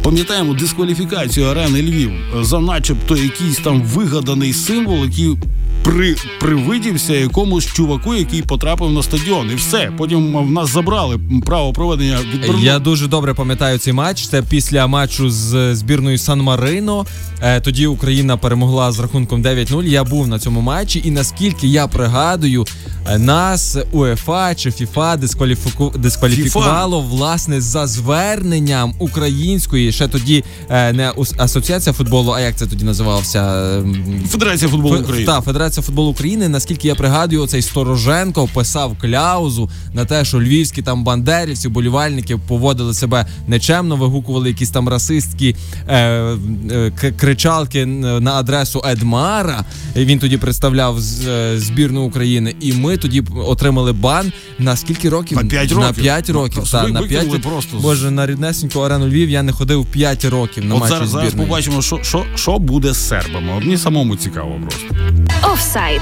Пам'ятаємо 0.02 0.54
дискваліфікацію 0.54 1.46
арени 1.46 1.82
Львів 1.82 2.10
за 2.40 2.60
начебто 2.60 3.16
якийсь 3.16 3.58
там 3.58 3.82
вигаданий 3.82 4.52
символ, 4.52 5.04
який 5.04 5.36
при, 5.84 6.16
привидівся 6.40 7.12
якомусь 7.14 7.66
чуваку, 7.66 8.14
який 8.14 8.42
потрапив 8.42 8.90
на 8.92 9.02
стадіон. 9.02 9.50
І 9.50 9.54
все. 9.54 9.92
Потім 9.98 10.36
в 10.46 10.50
нас 10.50 10.70
забрали 10.72 11.20
право 11.46 11.72
проведення 11.72 12.18
відборного. 12.32 12.64
Я 12.64 12.78
дуже 12.78 13.08
добре 13.08 13.34
пам'ятаю 13.34 13.78
цей 13.78 13.92
матч. 13.92 14.26
Це 14.28 14.42
після 14.42 14.86
матчу 14.86 15.30
з 15.30 15.74
збірною 15.74 16.18
Сан 16.18 16.40
Марино. 16.40 17.06
Е, 17.42 17.60
Тоді 17.60 17.86
Україна 17.86 18.36
перемогла 18.36 18.92
з 18.92 18.98
рахунком 19.00 19.42
9-0. 19.42 19.84
Я 19.84 20.04
був 20.04 20.28
на 20.28 20.38
цьому 20.38 20.60
матчі, 20.60 21.02
і 21.04 21.10
наскільки 21.10 21.66
я 21.68 21.86
пригадую, 21.86 22.64
е, 23.08 23.18
нас 23.18 23.78
УЕФА 23.92 24.54
чи 24.54 24.70
ФІФА 24.70 25.16
дискваліфіку... 25.16 25.92
дискваліфікувало 25.96 27.00
власне 27.00 27.60
за 27.60 27.86
зверненням 27.86 28.94
української. 28.98 29.92
Ще 29.92 30.08
тоді 30.08 30.44
е, 30.70 30.92
не 30.92 31.12
асоціація 31.38 31.92
футболу, 31.92 32.30
а 32.32 32.40
як 32.40 32.56
це 32.56 32.66
тоді 32.66 32.84
називався? 32.84 33.40
Ем, 33.78 34.24
Федерація 34.28 34.70
футболу 34.70 34.94
Фе- 34.96 35.00
України. 35.02 35.26
Та, 35.26 35.40
Федерація 35.40 35.71
футболу 35.80 36.10
України, 36.10 36.48
наскільки 36.48 36.88
я 36.88 36.94
пригадую, 36.94 37.46
цей 37.46 37.62
Стороженко 37.62 38.48
писав 38.54 38.96
кляузу 39.00 39.70
на 39.94 40.04
те, 40.04 40.24
що 40.24 40.40
львівські 40.40 40.82
там 40.82 41.04
бандерівці, 41.04 41.68
болівальники 41.68 42.36
поводили 42.36 42.94
себе 42.94 43.26
нечемно, 43.46 43.96
вигукували 43.96 44.48
якісь 44.48 44.70
там 44.70 44.88
расистські 44.88 45.56
е, 45.88 45.98
е, 46.70 46.92
кричалки 47.18 47.86
на 47.86 48.32
адресу 48.32 48.82
Едмара. 48.90 49.64
Він 49.96 50.18
тоді 50.18 50.36
представляв 50.36 51.00
з- 51.00 51.26
е, 51.28 51.58
збірну 51.58 52.02
України. 52.02 52.54
І 52.60 52.72
ми 52.72 52.96
тоді 52.96 53.22
отримали 53.46 53.92
бан 53.92 54.32
на 54.58 54.76
скільки 54.76 55.08
років? 55.08 55.38
На 55.38 55.44
п'ять 55.44 55.70
На 55.70 55.76
років. 55.76 56.02
5 56.02 56.24
Ну, 56.28 56.34
років. 56.34 56.70
Та, 56.70 56.88
на 56.88 57.00
викинули 57.00 57.28
5... 57.38 57.42
просто 57.42 57.78
з- 57.78 57.82
Боже, 57.82 58.10
на 58.10 58.26
ріднесеньку 58.26 58.80
арену 58.80 59.06
Львів 59.08 59.30
я 59.30 59.42
не 59.42 59.52
ходив 59.52 59.86
5 59.86 60.24
років 60.24 60.64
на 60.64 60.74
От 60.74 60.80
матчі 60.80 60.94
зараз, 60.94 61.10
зараз 61.10 61.34
побачимо, 61.34 61.82
що, 61.82 61.98
що, 62.02 62.24
що 62.34 62.58
буде 62.58 62.92
з 62.92 63.08
сербами. 63.08 63.60
Мені 63.60 63.78
самому 63.78 64.16
цікаво 64.16 64.60
просто. 64.62 64.86
Офсайд. 65.62 66.00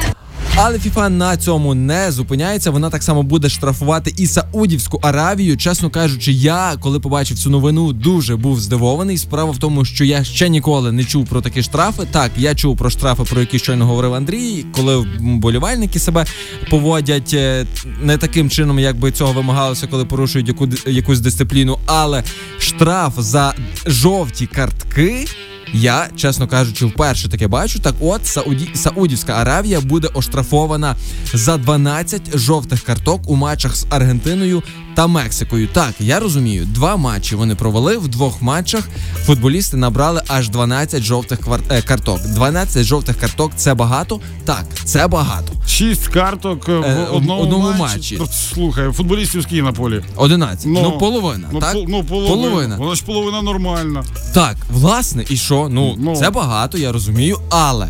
Але 0.57 0.79
ФІФА 0.79 1.09
на 1.09 1.37
цьому 1.37 1.75
не 1.75 2.13
зупиняється. 2.13 2.71
Вона 2.71 2.91
так 2.91 3.03
само 3.03 3.23
буде 3.23 3.49
штрафувати 3.49 4.15
і 4.17 4.27
Саудівську 4.27 4.99
Аравію. 5.03 5.57
Чесно 5.57 5.91
кажучи, 5.91 6.33
я 6.33 6.77
коли 6.81 7.01
побачив 7.01 7.39
цю 7.39 7.51
новину, 7.51 7.93
дуже 7.93 8.37
був 8.37 8.61
здивований. 8.61 9.19
Справа 9.19 9.51
в 9.51 9.59
тому, 9.59 9.85
що 9.85 10.05
я 10.05 10.25
ще 10.25 10.49
ніколи 10.49 10.93
не 10.93 11.05
чув 11.05 11.27
про 11.27 11.41
такі 11.41 11.63
штрафи. 11.63 12.03
Так, 12.11 12.31
я 12.37 12.55
чув 12.55 12.77
про 12.77 12.91
штрафи, 12.91 13.23
про 13.23 13.41
які 13.41 13.59
щойно 13.59 13.87
говорив 13.87 14.15
Андрій, 14.15 14.65
коли 14.73 15.07
болівальники 15.21 15.99
себе 15.99 16.27
поводять 16.71 17.35
е, 17.35 17.67
не 18.03 18.19
таким 18.19 18.51
чином, 18.51 18.79
як 18.79 18.97
би 18.97 19.13
цього 19.13 19.33
вимагалося, 19.33 19.87
коли 19.87 20.05
порушують 20.05 20.49
яку 20.49 20.69
якусь 20.87 21.21
дисципліну. 21.21 21.79
Але 21.87 22.25
штраф 22.59 23.15
за 23.19 23.55
жовті 23.87 24.47
картки. 24.47 25.27
Я, 25.73 26.09
чесно 26.17 26.49
кажучи, 26.49 26.87
вперше 26.87 27.29
таке 27.29 27.49
бачу. 27.49 27.79
Так 27.79 27.95
от 28.01 28.27
Сауді... 28.27 28.71
Саудівська 28.75 29.33
Аравія 29.33 29.81
буде 29.81 30.09
оштрафована 30.15 30.97
за 31.35 31.57
12 31.57 32.39
жовтих 32.39 32.83
карток 32.83 33.31
у 33.31 33.37
матчах 33.37 33.77
з 33.77 33.87
Аргентиною 33.91 34.63
та 35.01 35.07
Мексикою. 35.07 35.69
Так, 35.73 35.95
я 36.01 36.21
розумію, 36.21 36.67
два 36.67 36.97
матчі 36.97 37.37
вони 37.37 37.55
провели. 37.55 37.97
В 37.97 38.09
двох 38.09 38.43
матчах 38.43 38.89
футболісти 39.25 39.77
набрали 39.77 40.23
аж 40.29 40.49
12 40.49 41.03
жовтих 41.03 41.41
квар- 41.41 41.61
е, 41.71 41.83
карток. 41.83 42.21
12 42.35 42.85
жовтих 42.87 43.17
карток 43.17 43.53
це 43.57 43.75
багато. 43.75 44.21
Так, 44.45 44.65
це 44.85 45.09
багато. 45.09 45.53
Шість 45.67 46.09
карток 46.09 46.69
е, 46.69 46.73
Е, 46.73 47.07
в 47.11 47.15
одному, 47.17 47.43
одному 47.43 47.69
матчі. 47.79 48.19
матчі. 48.19 48.33
Слухай, 48.55 48.93
футболістів 48.93 49.43
скільки 49.43 49.63
на 49.63 49.73
полі? 49.73 50.03
11. 50.17 50.67
Ну, 50.67 50.99
половина. 50.99 51.49
Ну, 51.53 51.61
так? 51.61 51.75
пол- 51.77 51.85
ну, 51.89 52.05
половина. 52.05 52.77
Вона 52.79 52.95
ж 52.95 53.05
половина 53.05 53.43
нормальна. 53.43 54.05
Так, 54.35 54.57
власне, 54.71 55.25
і 55.31 55.37
що? 55.37 55.69
Ну, 55.71 55.95
Ну. 55.99 56.17
це 56.17 56.31
багато, 56.31 56.79
я 56.79 56.93
розумію, 56.93 57.39
але. 57.51 57.89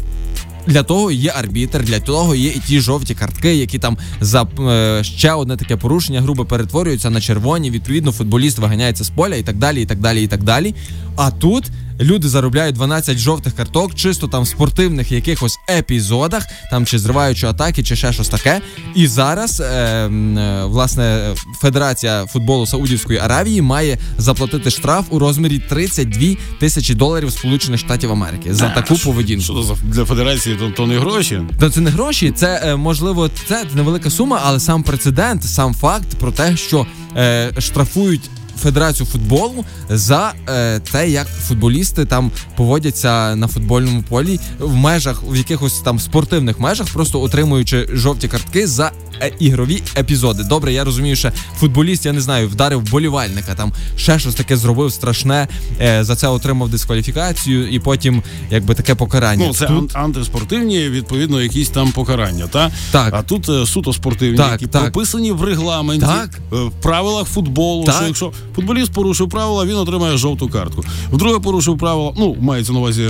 Для 0.66 0.82
того 0.82 1.10
є 1.10 1.32
арбітр, 1.36 1.84
для 1.84 2.00
того 2.00 2.34
є 2.34 2.48
і 2.50 2.58
ті 2.66 2.80
жовті 2.80 3.14
картки, 3.14 3.54
які 3.54 3.78
там 3.78 3.98
за 4.20 4.46
е, 4.60 5.04
ще 5.04 5.32
одне 5.32 5.56
таке 5.56 5.76
порушення 5.76 6.20
грубо 6.20 6.44
перетворюються 6.44 7.10
на 7.10 7.20
червоні. 7.20 7.70
Відповідно, 7.70 8.12
футболіст 8.12 8.58
виганяється 8.58 9.04
з 9.04 9.10
поля 9.10 9.34
і 9.34 9.42
так 9.42 9.56
далі, 9.56 9.82
і 9.82 9.86
так 9.86 9.98
далі, 9.98 10.22
і 10.22 10.26
так 10.26 10.42
далі. 10.42 10.74
А 11.16 11.30
тут 11.30 11.64
люди 12.00 12.28
заробляють 12.28 12.74
12 12.74 13.18
жовтих 13.18 13.54
карток, 13.54 13.94
чисто 13.94 14.28
там 14.28 14.42
в 14.42 14.48
спортивних 14.48 15.12
якихось 15.12 15.58
епізодах, 15.70 16.46
там 16.70 16.86
чи 16.86 16.98
зриваючи 16.98 17.46
атаки, 17.46 17.82
чи 17.82 17.96
ще 17.96 18.12
щось 18.12 18.28
таке. 18.28 18.60
І 18.94 19.06
зараз 19.06 19.60
е, 19.60 19.64
е, 19.64 20.64
власне 20.64 21.34
Федерація 21.60 22.26
футболу 22.26 22.66
Саудівської 22.66 23.18
Аравії 23.18 23.62
має 23.62 23.98
заплатити 24.18 24.70
штраф 24.70 25.06
у 25.10 25.18
розмірі 25.18 25.58
32 25.58 26.36
тисячі 26.58 26.94
доларів 26.94 27.32
Сполучених 27.32 27.80
Штатів 27.80 28.12
Америки 28.12 28.54
за 28.54 28.68
таку 28.68 28.98
поведінку. 28.98 29.44
Що 29.44 29.62
за 29.62 29.74
для 29.84 30.04
федерації, 30.04 30.56
то, 30.56 30.70
то 30.70 30.86
не 30.86 30.98
гроші. 30.98 31.40
Та 31.58 31.70
це 31.70 31.80
не 31.80 31.90
гроші, 31.90 32.32
це 32.36 32.62
е, 32.64 32.76
можливо 32.76 33.30
це 33.48 33.64
невелика 33.74 34.10
сума, 34.10 34.40
але 34.44 34.60
сам 34.60 34.82
прецедент, 34.82 35.44
сам 35.44 35.74
факт 35.74 36.08
про 36.18 36.32
те, 36.32 36.56
що 36.56 36.86
е, 37.16 37.52
штрафують. 37.58 38.30
Федерацію 38.62 39.06
футболу 39.06 39.64
за 39.88 40.32
е, 40.48 40.78
те, 40.78 41.10
як 41.10 41.26
футболісти 41.26 42.04
там 42.04 42.30
поводяться 42.56 43.36
на 43.36 43.48
футбольному 43.48 44.02
полі 44.02 44.40
в 44.58 44.74
межах 44.74 45.22
в 45.28 45.36
якихось 45.36 45.80
там 45.80 45.98
спортивних 45.98 46.60
межах, 46.60 46.86
просто 46.92 47.20
отримуючи 47.20 47.88
жовті 47.92 48.28
картки 48.28 48.66
за 48.66 48.90
е, 49.22 49.32
ігрові 49.38 49.82
епізоди. 49.98 50.42
Добре, 50.44 50.72
я 50.72 50.84
розумію, 50.84 51.16
що 51.16 51.30
футболіст, 51.58 52.06
я 52.06 52.12
не 52.12 52.20
знаю, 52.20 52.48
вдарив 52.48 52.90
болівальника, 52.90 53.54
там 53.54 53.72
ще 53.96 54.18
щось 54.18 54.34
таке 54.34 54.56
зробив 54.56 54.92
страшне. 54.92 55.48
Е, 55.80 56.04
за 56.04 56.16
це 56.16 56.28
отримав 56.28 56.68
дискваліфікацію, 56.68 57.68
і 57.68 57.78
потім 57.78 58.22
якби 58.50 58.74
таке 58.74 58.94
покарання. 58.94 59.46
Ну, 59.46 59.54
це 59.54 59.66
Тут- 59.66 59.96
ан- 59.96 60.02
антиспортивні, 60.04 60.88
відповідно, 60.88 61.42
якісь 61.42 61.68
там 61.68 61.92
покарання. 61.92 62.46
Та? 62.46 62.70
Так. 62.90 63.14
А 63.14 63.22
тут 63.22 63.48
е, 63.48 63.66
суто 63.66 63.92
спортивні, 63.92 64.36
Так, 64.36 64.52
які 64.52 64.66
так. 64.66 64.82
прописані 64.82 65.32
в 65.32 65.44
регламенті, 65.44 66.06
Так. 66.06 66.30
в 66.50 66.70
правилах 66.82 67.26
футболу. 67.26 67.84
Так. 67.84 67.94
Що 67.96 68.06
якщо 68.06 68.32
футболіст 68.56 68.92
порушив 68.92 69.28
правила, 69.28 69.64
він 69.64 69.76
отримає 69.76 70.16
жовту 70.16 70.48
картку. 70.48 70.84
Вдруге 71.12 71.38
порушив 71.38 71.78
правила, 71.78 72.12
ну 72.18 72.36
мається 72.40 72.72
на 72.72 72.78
увазі, 72.78 73.02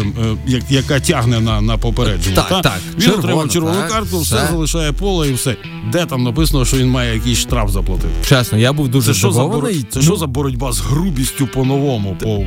е, 0.48 0.62
яка 0.70 1.00
тягне 1.00 1.40
на, 1.40 1.60
на 1.60 1.76
попередження. 1.76 2.36
Так, 2.36 2.48
та? 2.48 2.60
так. 2.60 2.80
Він 2.94 3.00
Червоно, 3.02 3.22
отримав 3.22 3.48
червону 3.48 3.74
так, 3.74 3.90
картку, 3.90 4.18
все, 4.18 4.36
все. 4.36 4.48
залишає 4.52 4.92
поле 4.92 5.28
і 5.28 5.32
все. 5.32 5.56
Де 5.92 6.06
там 6.06 6.22
написано, 6.22 6.64
що 6.64 6.76
він 6.76 6.88
має 6.90 7.14
якийсь 7.14 7.38
штраф 7.38 7.70
заплатити? 7.70 8.08
Чесно, 8.28 8.58
я 8.58 8.72
був 8.72 8.88
дуже 8.88 9.12
Це 9.12 9.18
що, 9.18 9.28
за, 9.28 9.32
здивований. 9.32 9.86
це 9.90 10.02
що 10.02 10.16
за 10.16 10.26
боротьба 10.26 10.72
з 10.72 10.80
грубістю 10.80 11.46
по-новому? 11.46 12.16
По... 12.20 12.44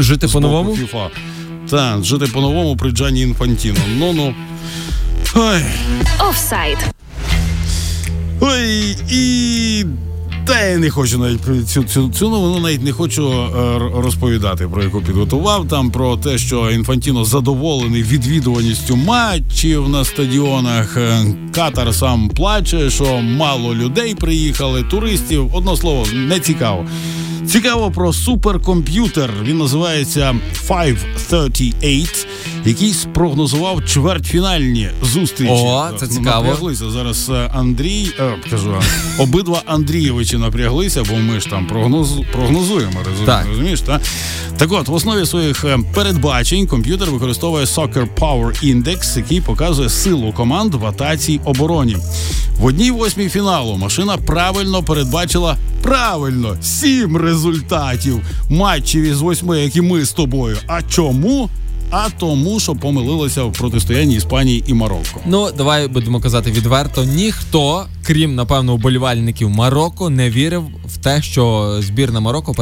жити 0.00 0.28
по-новому? 0.28 0.70
FIFA? 0.70 1.08
Так, 1.70 2.04
жити 2.04 2.26
по-новому 2.26 2.76
при 2.76 2.90
Джані 2.90 3.20
Інфантіно. 3.20 3.78
Ну 3.98 4.12
ну. 4.12 4.34
Офсайд. 6.28 6.78
Ой, 8.40 8.96
і. 9.10 9.84
Та 10.44 10.64
я 10.64 10.78
не 10.78 10.90
хочу 10.90 11.18
навіть 11.18 11.68
цю, 11.68 11.84
цю, 11.84 12.08
цю 12.08 12.30
новину 12.30 12.60
навіть 12.60 12.82
не 12.82 12.92
хочу 12.92 13.32
е, 13.32 13.78
розповідати, 13.94 14.68
про 14.68 14.82
яку 14.82 15.00
підготував 15.00 15.68
там 15.68 15.90
про 15.90 16.16
те, 16.16 16.38
що 16.38 16.70
Інфантіно 16.70 17.24
задоволений 17.24 18.02
відвідуваністю 18.02 18.96
матчів 18.96 19.88
на 19.88 20.04
стадіонах. 20.04 20.96
Е, 20.96 21.24
Катар 21.54 21.94
сам 21.94 22.28
плаче, 22.28 22.90
що 22.90 23.20
мало 23.20 23.74
людей 23.74 24.14
приїхали, 24.14 24.82
туристів. 24.82 25.54
Одно 25.54 25.76
слово, 25.76 26.06
не 26.14 26.40
цікаво. 26.40 26.86
Цікаво 27.46 27.90
про 27.90 28.12
суперкомп'ютер. 28.12 29.30
Він 29.42 29.58
називається 29.58 30.34
538, 30.68 32.28
який 32.64 32.92
спрогнозував 32.92 33.84
чвертьфінальні 33.84 34.88
зустрічі. 35.02 35.52
О, 35.52 35.88
це 36.00 36.06
Ну, 36.10 36.12
цікаво. 36.16 36.44
Напряглися 36.46 36.90
зараз 36.90 37.30
Андрій, 37.54 38.10
е, 38.20 38.34
кажу, 38.50 38.74
обидва 39.18 39.62
Андрійовичі 39.66 40.36
напряглися, 40.38 41.02
бо 41.10 41.16
ми 41.16 41.40
ж 41.40 41.46
там 41.50 41.66
прогноз, 41.66 42.10
прогнозуємо 42.32 42.98
результат. 43.10 43.38
Так. 43.38 43.46
Розумієш, 43.48 43.80
та? 43.80 44.00
Так 44.56 44.72
от, 44.72 44.88
в 44.88 44.94
основі 44.94 45.26
своїх 45.26 45.64
е, 45.64 45.78
передбачень 45.94 46.66
комп'ютер 46.66 47.10
використовує 47.10 47.64
Soccer 47.64 48.06
Power 48.18 48.64
Index, 48.74 49.16
який 49.16 49.40
показує 49.40 49.88
силу 49.88 50.32
команд 50.32 50.74
в 50.74 50.86
атаці 50.86 51.40
обороні. 51.44 51.96
В 52.58 52.64
одній 52.64 52.90
восьмій 52.90 53.28
фіналу 53.28 53.76
машина 53.76 54.16
правильно 54.16 54.82
передбачила 54.82 55.56
правильно 55.82 56.56
сім 56.62 57.16
результатів 57.16 57.31
матчів 58.50 59.02
із 59.02 59.20
восьми, 59.20 59.60
як 59.60 59.76
і 59.76 59.80
ми 59.80 60.04
з 60.04 60.12
тобою. 60.12 60.56
А 60.66 60.82
чому? 60.82 61.50
А 61.90 62.08
тому, 62.18 62.60
що 62.60 62.74
помилилися 62.74 63.44
в 63.44 63.52
протистоянні 63.52 64.14
Іспанії 64.14 64.64
і 64.66 64.74
Марокко. 64.74 65.20
Ну, 65.26 65.48
давай 65.56 65.88
будемо 65.88 66.20
казати 66.20 66.50
відверто. 66.50 67.04
Ніхто, 67.04 67.86
крім 68.02 68.34
напевно, 68.34 68.74
уболівальників 68.74 69.50
Марокко, 69.50 70.10
не 70.10 70.30
вірив 70.30 70.64
в 70.84 70.96
те, 70.96 71.22
що 71.22 71.76
збірна 71.80 72.20
Марокко 72.20 72.54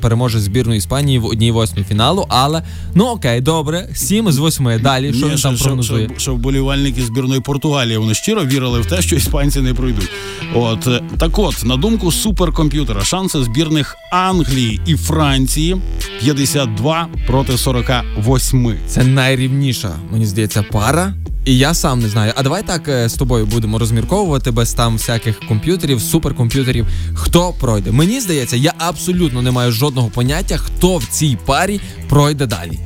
переможе 0.00 0.40
збірну 0.40 0.74
Іспанії 0.74 1.18
в 1.18 1.26
одній 1.26 1.50
восьмій 1.50 1.84
фіналу. 1.84 2.26
Але 2.28 2.62
ну 2.94 3.04
окей, 3.04 3.40
добре, 3.40 3.88
сім 3.94 4.32
з 4.32 4.38
восьми. 4.38 4.78
Далі 4.78 5.12
що 5.12 5.26
Ні, 5.26 5.32
він 5.32 5.38
там 5.40 5.56
що, 5.56 5.64
прогнозує? 5.64 6.08
що, 6.08 6.18
що 6.18 6.34
вболівальники 6.34 7.02
збірної 7.02 7.40
Португалії 7.40 7.96
вони 7.98 8.14
щиро 8.14 8.44
вірили 8.44 8.80
в 8.80 8.86
те, 8.86 9.02
що 9.02 9.16
іспанці 9.16 9.60
не 9.60 9.74
пройдуть. 9.74 10.10
От 10.54 10.86
е, 10.86 11.02
так, 11.18 11.38
от 11.38 11.64
на 11.64 11.76
думку 11.76 12.12
суперкомп'ютера, 12.12 13.04
шанси 13.04 13.44
збірних 13.44 13.96
Англії 14.12 14.80
і 14.86 14.96
Франції 14.96 15.76
52 16.20 17.08
проти 17.26 17.58
48. 17.58 18.74
Це 18.86 19.04
найрівніша, 19.04 19.90
мені 20.12 20.26
здається, 20.26 20.62
пара. 20.62 21.14
І 21.48 21.58
я 21.58 21.74
сам 21.74 22.00
не 22.00 22.08
знаю. 22.08 22.32
А 22.36 22.42
давай 22.42 22.62
так 22.62 22.88
е, 22.88 23.08
з 23.08 23.14
тобою 23.14 23.46
будемо 23.46 23.78
розмірковувати 23.78 24.50
без 24.50 24.72
там 24.72 24.96
всяких 24.96 25.40
комп'ютерів, 25.40 26.02
суперкомп'ютерів. 26.02 26.86
Хто 27.14 27.52
пройде? 27.52 27.90
Мені 27.90 28.20
здається, 28.20 28.56
я 28.56 28.72
абсолютно 28.78 29.42
не 29.42 29.50
маю 29.50 29.72
жодного 29.72 30.08
поняття, 30.08 30.56
хто 30.56 30.96
в 30.96 31.04
цій 31.04 31.38
парі 31.46 31.80
пройде 32.08 32.46
далі. 32.46 32.78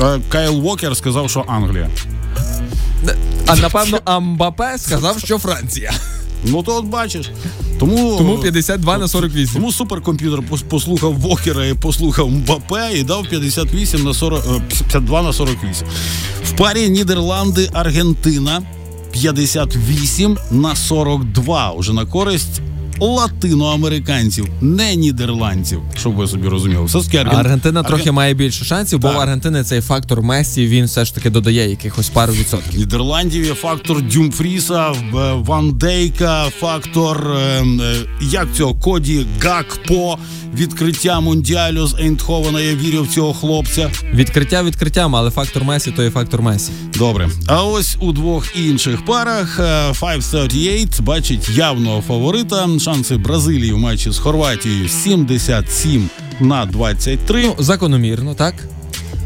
Е, 0.00 0.20
Кайл 0.28 0.66
Уокер 0.66 0.96
сказав, 0.96 1.30
що 1.30 1.44
Англія. 1.48 1.90
А 3.46 3.56
напевно, 3.56 4.00
Амбапе 4.04 4.78
сказав, 4.78 5.18
що 5.18 5.38
Франція. 5.38 5.92
Ну 6.44 6.62
то 6.62 6.76
от 6.76 6.84
бачиш. 6.84 7.30
Тому, 7.78 8.16
Тому 8.18 8.38
52 8.38 8.98
на 8.98 9.08
48. 9.08 9.54
Тому 9.54 9.72
суперкомп'ютер 9.72 10.42
послухав 10.68 11.12
Вокера 11.12 11.66
і 11.66 11.74
послухав 11.74 12.30
Мбапе 12.30 12.90
і 12.94 13.02
дав 13.02 13.26
58 13.28 14.04
на 14.04 14.14
40, 14.14 14.44
е, 14.46 14.62
52 14.68 15.22
на 15.22 15.32
48. 15.32 15.88
В 16.44 16.56
парі 16.56 16.88
Нідерланди 16.88 17.70
Аргентина 17.72 18.62
58 19.12 20.38
на 20.50 20.76
42. 20.76 21.70
Уже 21.70 21.92
на 21.92 22.06
користь 22.06 22.60
латиноамериканців, 23.00 24.48
не 24.60 24.96
нідерландців, 24.96 25.80
щоб 25.98 26.14
ви 26.14 26.26
собі 26.26 26.48
розуміли. 26.48 26.84
Все 26.84 27.00
таки 27.00 27.18
Арген- 27.18 27.36
Аргентина 27.38 27.82
Арген- 27.82 27.86
трохи 27.86 28.12
має 28.12 28.34
більше 28.34 28.64
шансів, 28.64 28.98
бо 28.98 29.08
Так. 29.08 29.16
в 29.16 29.20
Аргентини 29.20 29.64
цей 29.64 29.80
фактор 29.80 30.22
Месі 30.22 30.66
він 30.66 30.84
все 30.84 31.04
ж 31.04 31.14
таки 31.14 31.30
додає 31.30 31.70
якихось 31.70 32.08
пару 32.08 32.32
відсотків. 32.32 32.78
Нідерландів 32.78 33.44
є 33.44 33.54
фактор 33.54 34.02
Дюмфріса, 34.02 34.90
е, 34.92 34.94
Ван 35.34 35.72
Дейка, 35.78 36.44
фактор 36.60 37.26
е, 37.36 37.64
е, 37.82 37.96
як 38.20 38.48
цього 38.56 38.74
Коді 38.74 39.26
Гакпо, 39.42 40.18
відкриття 40.54 41.20
мундіалю 41.20 41.86
з 41.86 41.94
Ейндховена. 41.94 42.60
Я 42.60 42.74
вірю 42.74 43.02
в 43.02 43.08
цього 43.08 43.34
хлопця. 43.34 43.90
Відкриття 44.14 44.62
відкриттям, 44.62 45.16
але 45.16 45.30
фактор 45.30 45.64
Месі 45.64 45.90
то 45.90 46.02
є 46.02 46.10
фактор 46.10 46.42
Месі. 46.42 46.72
Добре. 46.98 47.28
А 47.46 47.64
ось 47.64 47.96
у 48.00 48.12
двох 48.12 48.56
інших 48.56 49.04
парах 49.04 49.60
е, 49.60 49.92
538 50.00 51.04
бачить 51.04 51.48
явного 51.48 52.00
фаворита. 52.00 52.68
Шанси 52.84 53.16
Бразилії 53.16 53.72
в 53.72 53.78
матчі 53.78 54.10
з 54.10 54.18
Хорватією 54.18 54.88
77 54.88 56.08
на 56.40 56.66
23. 56.66 57.42
Ну, 57.42 57.54
закономірно, 57.58 58.34
так? 58.34 58.54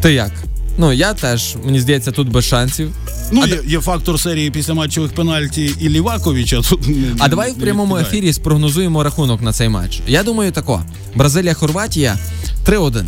Ти 0.02 0.12
як? 0.12 0.32
Ну 0.78 0.92
я 0.92 1.14
теж, 1.14 1.56
мені 1.64 1.80
здається, 1.80 2.12
тут 2.12 2.28
без 2.28 2.44
шансів. 2.44 2.90
Ну, 3.32 3.40
А 3.44 3.46
є, 3.46 3.60
є 3.66 3.80
фактор 3.80 4.20
серії 4.20 4.50
після 4.50 4.74
матчових 4.74 5.12
пенальті 5.12 5.74
і 5.80 5.88
Ліваковича. 5.88 6.60
Тут 6.62 6.88
не- 6.88 6.94
А 7.18 7.28
давай 7.28 7.48
не 7.48 7.54
в 7.54 7.60
прямому 7.60 7.94
відкидає. 7.96 8.18
ефірі 8.18 8.32
спрогнозуємо 8.32 9.02
рахунок 9.04 9.42
на 9.42 9.52
цей 9.52 9.68
матч. 9.68 10.00
Я 10.06 10.22
думаю, 10.22 10.52
тако: 10.52 10.82
Бразилія-Хорватія 11.14 12.18
3-1. 12.66 13.04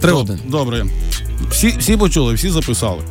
3-1. 0.00 0.38
Добре. 0.48 0.86
Всі, 1.50 1.74
всі 1.78 1.96
почули, 1.96 2.34
всі 2.34 2.50
записали. 2.50 3.02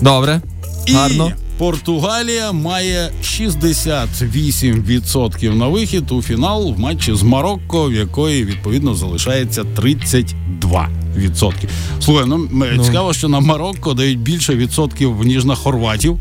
Добре. 0.00 0.40
І 0.86 0.92
Гарно. 0.92 1.32
Португалія 1.58 2.52
має 2.52 3.10
68% 3.22 5.54
на 5.54 5.68
вихід 5.68 6.10
у 6.10 6.22
фінал 6.22 6.72
в 6.74 6.78
матчі 6.78 7.14
з 7.14 7.22
Марокко, 7.22 7.88
в 7.88 7.92
якої 7.92 8.44
відповідно 8.44 8.94
залишається 8.94 9.62
32%. 9.62 11.52
Слухай, 12.00 12.24
ну, 12.28 12.34
м- 12.34 12.80
цікаво, 12.84 13.12
що 13.12 13.28
на 13.28 13.40
Марокко 13.40 13.94
дають 13.94 14.18
більше 14.18 14.54
відсотків 14.56 15.22
ніж 15.24 15.44
на 15.44 15.54
хорватів. 15.54 16.18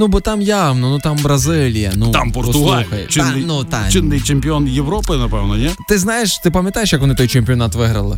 Ну 0.00 0.08
бо 0.08 0.20
там 0.20 0.42
явно, 0.42 0.90
ну 0.90 0.98
там 0.98 1.16
Бразилія. 1.22 1.92
Ну 1.96 2.10
Там 2.10 2.32
Португалія. 2.32 3.06
Чинний, 3.08 3.42
Та, 3.42 3.46
ну, 3.48 3.64
та, 3.64 3.90
чинний 3.90 4.20
чемпіон 4.20 4.68
Європи, 4.68 5.16
напевно, 5.16 5.56
ні? 5.56 5.70
Ти 5.88 5.98
знаєш, 5.98 6.38
ти 6.38 6.50
пам'ятаєш, 6.50 6.92
як 6.92 7.00
вони 7.02 7.14
той 7.14 7.28
чемпіонат 7.28 7.74
виграли? 7.74 8.16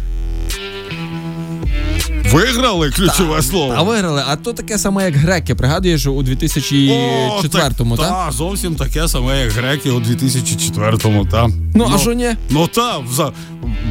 Виграли 2.32 2.90
ключове 2.90 3.42
слово. 3.42 3.74
А 3.76 3.82
виграли, 3.82 4.22
а 4.28 4.36
то 4.36 4.52
таке 4.52 4.78
саме, 4.78 5.04
як 5.04 5.14
греки. 5.14 5.54
Пригадуєш 5.54 6.06
у 6.06 6.22
2004-му, 6.22 7.96
так? 7.96 8.08
так? 8.08 8.26
Та, 8.26 8.32
зовсім 8.32 8.76
таке 8.76 9.08
саме, 9.08 9.40
як 9.40 9.52
греки 9.52 9.90
у 9.90 10.00
2004-му, 10.00 11.26
та. 11.26 11.48
Ну, 11.74 11.90
а 11.94 11.98
що 11.98 12.12
ні? 12.12 12.30
Ну 12.50 12.66
та, 12.66 12.98
в, 12.98 13.12
за, 13.12 13.32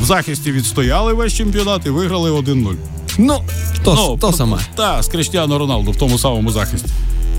в 0.01 0.05
захисті 0.05 0.51
відстояли 0.51 1.13
весь 1.13 1.33
чемпіонат 1.33 1.85
і 1.85 1.89
виграли 1.89 2.31
1-0. 2.31 2.75
Ну, 3.17 3.41
то, 3.83 3.93
ну, 3.93 4.17
то 4.21 4.33
саме. 4.33 4.57
Та, 4.75 5.03
з 5.03 5.07
Криштіано 5.07 5.57
Роналду 5.59 5.91
в 5.91 5.95
тому 5.95 6.19
самому 6.19 6.51
захисті. 6.51 6.89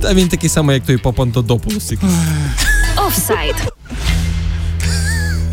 Та 0.01 0.15
він 0.15 0.29
такий 0.29 0.51
самий, 0.51 0.75
як 0.75 0.87
той 0.87 0.97
Папантодополус. 0.97 1.93
якийсь. 1.93 2.13
Офсайд. 3.07 3.57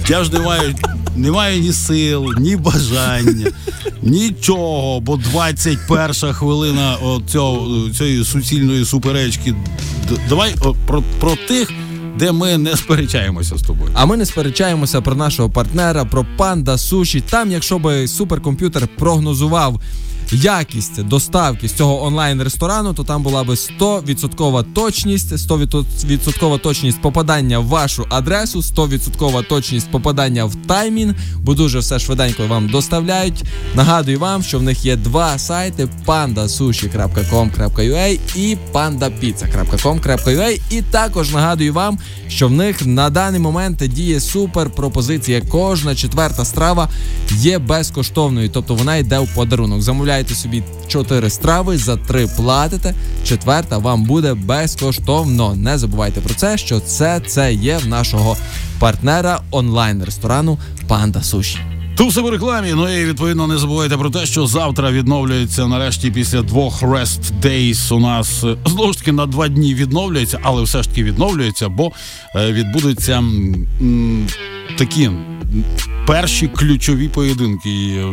Я 0.10 0.24
ж 0.24 0.34
не 0.34 0.40
маю, 0.40 0.76
не 1.18 1.32
маю 1.32 1.62
ні 1.62 1.74
сил, 1.74 2.34
ні 2.40 2.56
бажання, 2.56 3.52
нічого, 4.02 5.00
бо 5.00 5.18
21 5.18 6.34
хвилина 6.34 6.98
цього, 7.28 7.90
цієї 7.90 8.26
суцільної 8.26 8.86
суперечки. 8.86 9.56
Давай 10.30 10.56
про, 10.88 11.04
про 11.20 11.36
тих, 11.48 11.72
де 12.20 12.32
ми 12.32 12.58
не 12.58 12.76
сперечаємося 12.76 13.58
з 13.58 13.62
тобою. 13.62 13.92
А 13.94 14.06
ми 14.06 14.18
не 14.18 14.26
сперечаємося 14.26 15.02
про 15.02 15.16
нашого 15.16 15.50
партнера, 15.50 16.06
про 16.06 16.26
панда 16.38 16.78
суші. 16.78 17.22
Там, 17.22 17.52
якщо 17.52 17.80
би 17.80 18.08
суперкомп'ютер 18.08 18.88
прогнозував 18.88 19.82
якість 20.32 21.04
доставки 21.04 21.68
з 21.68 21.74
цього 21.74 22.04
онлайн-ресторану, 22.04 22.94
то 22.94 23.04
там 23.04 23.24
була 23.24 23.44
би 23.44 23.54
100% 23.54 24.64
точність, 24.74 25.32
100% 25.32 26.60
точність 26.60 27.02
попадання 27.02 27.60
в 27.60 27.66
вашу 27.66 28.06
адресу, 28.10 28.60
100% 28.60 29.48
точність 29.48 29.92
попадання 29.92 30.46
в 30.46 30.56
таймінг, 30.56 31.16
бо 31.40 31.54
дуже 31.54 31.80
все 31.80 32.00
швиденько 32.00 32.48
вам 32.48 32.70
доставляють. 32.70 33.44
Нагадую 33.76 34.20
вам, 34.20 34.44
що 34.44 34.60
в 34.60 34.64
них 34.64 34.86
є 34.86 34.96
два 34.96 35.38
сайти: 35.38 35.88
pandasushi.com.ua 36.06 38.20
і 38.36 38.58
pandapizza.com.ua. 38.74 40.62
І 40.70 40.82
також 40.82 41.32
нагадую 41.32 41.74
вам, 41.74 42.00
що 42.28 42.48
в 42.48 42.52
них 42.52 42.86
на 42.86 43.10
даний 43.10 43.40
момент 43.40 43.88
діє 43.88 44.20
супер 44.20 44.70
пропозиція. 44.70 45.42
Кожна 45.50 45.96
четверта 45.96 46.46
страва 46.46 46.90
є 47.32 47.60
безкоштовною, 47.60 48.50
тобто 48.50 48.76
вона 48.76 48.96
йде 48.96 49.20
в 49.20 49.36
подарунок. 49.36 49.82
Замовляйте 49.82 50.17
собі 50.26 50.64
4 50.88 51.30
страви, 51.30 51.78
за 51.78 51.98
3 51.98 52.28
платите. 52.28 52.94
Четверта 53.24 53.78
вам 53.78 54.04
буде 54.04 54.34
безкоштовно. 54.34 55.56
Не 55.56 55.78
забувайте 55.78 56.22
про 56.22 56.34
це, 56.34 56.58
що 56.58 56.80
це, 56.80 57.22
це 57.28 57.54
є 57.54 57.78
в 57.78 57.88
нашого 57.88 58.38
партнера 58.80 59.42
онлайн-ресторану 59.52 60.58
Панда 60.88 61.24
Суші. 61.24 61.60
Тут 61.98 62.12
все 62.12 62.22
в 62.22 62.30
рекламі. 62.30 62.74
Ну 62.76 62.90
і 62.90 63.06
відповідно 63.06 63.48
не 63.48 63.58
забувайте 63.58 63.98
про 63.98 64.10
те, 64.10 64.26
що 64.26 64.48
завтра 64.48 64.92
відновлюється 64.92 65.68
нарешті 65.68 66.12
після 66.12 66.42
двох 66.42 66.82
rest 66.84 67.20
days 67.42 67.94
у 67.94 68.00
нас 68.00 68.44
е, 68.44 68.58
знову 68.66 68.94
ж 68.94 69.00
таки 69.00 69.12
на 69.12 69.26
два 69.26 69.48
дні 69.48 69.76
відновлюється, 69.76 70.40
але 70.44 70.64
все 70.64 70.84
ж 70.84 70.90
таки 70.90 71.04
відновлюється, 71.04 71.70
бо 71.70 71.92
е, 72.36 72.52
відбудуться 72.52 73.14
м, 73.18 74.28
такі 74.78 75.10
перші 76.08 76.48
ключові 76.48 77.08
поєдинки. 77.08 77.70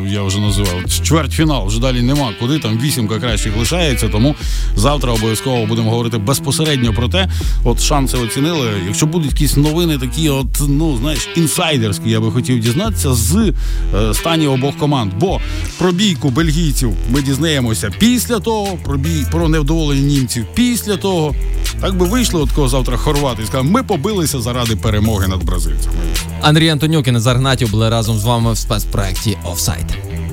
Я 0.06 0.22
вже 0.22 0.38
називав 0.38 1.00
чвертьфінал. 1.02 1.66
Вже 1.66 1.80
далі 1.80 2.02
нема 2.02 2.32
куди. 2.40 2.58
Там 2.58 2.78
вісімка 2.78 3.18
кращих 3.18 3.56
лишається. 3.56 4.08
Тому 4.08 4.34
завтра 4.76 5.12
обов'язково 5.12 5.66
будемо 5.66 5.90
говорити 5.90 6.18
безпосередньо 6.18 6.92
про 6.92 7.08
те. 7.08 7.28
От 7.64 7.80
шанси 7.80 8.16
оцінили. 8.16 8.66
Якщо 8.86 9.06
будуть 9.06 9.32
якісь 9.32 9.56
новини, 9.56 9.98
такі, 9.98 10.28
от 10.28 10.46
ну 10.68 10.98
знаєш, 11.00 11.28
інсайдерські, 11.36 12.10
я 12.10 12.20
би 12.20 12.30
хотів 12.30 12.60
дізнатися 12.60 13.14
з 13.14 13.52
е, 13.94 14.14
стані 14.14 14.46
обох 14.46 14.76
команд. 14.76 15.12
Бо 15.20 15.40
про 15.78 15.92
бійку 15.92 16.30
бельгійців 16.30 16.92
ми 17.10 17.22
дізнаємося 17.22 17.90
після 17.98 18.38
того, 18.38 18.78
про 18.84 18.98
бій 18.98 19.24
про 19.30 19.48
невдоволення 19.48 20.02
німців 20.02 20.46
після 20.54 20.96
того. 20.96 21.34
Так 21.80 21.96
би 21.96 22.06
вийшли 22.06 22.40
от 22.40 22.52
кого 22.52 22.68
завтра 22.68 22.96
хорвати 22.96 23.42
і 23.42 23.46
сказали, 23.46 23.70
ми 23.70 23.82
побилися 23.82 24.40
заради 24.40 24.76
перемоги 24.76 25.28
над 25.28 25.44
бразильцями. 25.44 25.94
Андрій 26.40 26.68
Антонюк 26.68 27.08
і 27.08 27.10
Назар 27.10 27.36
Гнатів 27.36 27.70
були 27.84 27.96
разом 27.96 28.18
з 28.18 28.24
вами 28.24 28.52
в 28.52 28.58
спецпроекті 28.58 29.38
Офсайд. 29.44 29.86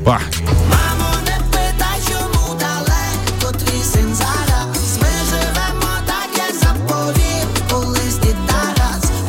Па! 0.04 0.20
Не 1.26 1.38
питай, 1.52 2.00
чому 2.08 2.60
далеко 2.60 3.58
твій 3.58 3.84
син 3.84 4.16
зараз. 4.16 4.98
Ми 5.02 5.08
живемо 5.30 5.92
так, 6.06 6.30
як 6.38 6.56
заповів 6.56 7.48
колись 7.72 8.18
дід 8.18 8.36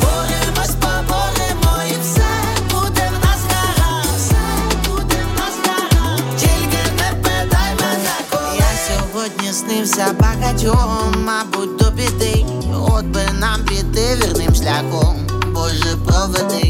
Боремось, 0.01 0.75
поборемо 0.75 1.83
і 1.91 2.01
все 2.01 2.29
буде 2.71 3.11
в 3.15 3.25
нас 3.25 3.41
гаразд. 3.49 4.15
Все 4.17 4.89
буде 4.89 5.15
в 5.15 5.39
нас 5.39 5.55
гаразд. 5.65 6.23
Тільки 6.37 6.83
не 6.97 7.15
питай 7.21 7.71
мене, 7.79 8.57
я 8.57 8.71
сьогодні 8.87 9.53
снився 9.53 10.15
багатьом, 10.19 11.25
мабуть, 11.25 11.77
до 11.77 11.91
біди. 11.91 12.45
От 12.89 13.05
би 13.05 13.21
нам 13.39 13.65
піти 13.65 14.15
вірним 14.15 14.55
шляхом. 14.55 15.15
Боже, 15.53 15.97
проведи, 16.05 16.62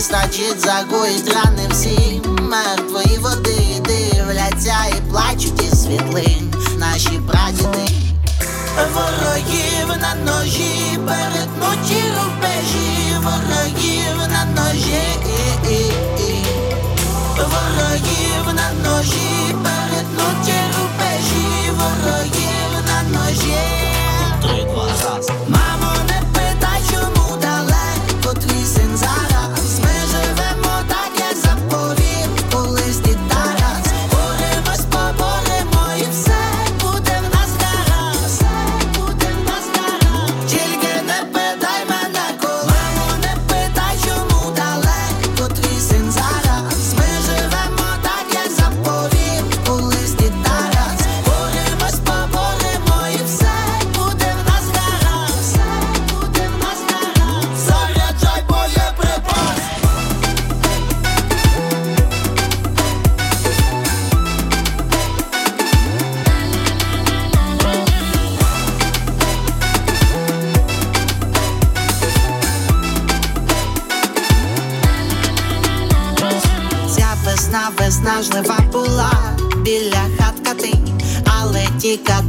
вистачить 0.00 0.60
загоїть 0.60 1.34
рани 1.34 1.68
всі 1.70 2.22
мертвої 2.40 3.18
води 3.18 3.82
дивляться 3.84 4.74
і 4.96 5.10
плачуть 5.10 5.62
із 5.62 5.82
світлин 5.82 6.54
наші 6.78 7.20
прадіди. 7.28 7.92
Ворогів 8.94 9.88
на 10.00 10.14
ножі, 10.14 10.98
перетнуті 11.06 12.02
рубежі, 12.16 13.16
ворогів 13.16 14.16
на 14.32 14.44
ножі, 14.44 15.02
ворогів 17.36 18.54
на 18.54 18.90
ножі, 18.90 19.49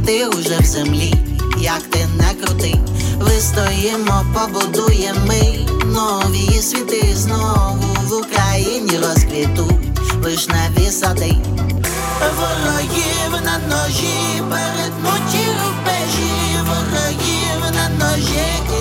тікати 0.02 0.26
уже 0.26 0.58
в 0.58 0.64
землі, 0.64 1.14
як 1.58 1.82
ти 1.82 2.06
не 2.16 2.44
крутий, 2.44 2.80
Вистоїмо, 3.16 4.24
побудуємо 4.34 5.20
ми 5.26 5.58
нові 5.84 6.62
світи 6.62 7.14
знову 7.14 7.96
в 8.08 8.12
Україні 8.12 8.98
розквітуть 8.98 10.00
вишневі 10.14 10.90
сади. 10.90 11.36
Ворогів 12.36 13.44
на 13.44 13.58
ножі, 13.58 14.42
перетнуті 14.50 15.46
рубежі, 15.46 16.58
ворогів 16.66 17.74
на 17.74 17.88
ножі. 17.88 18.71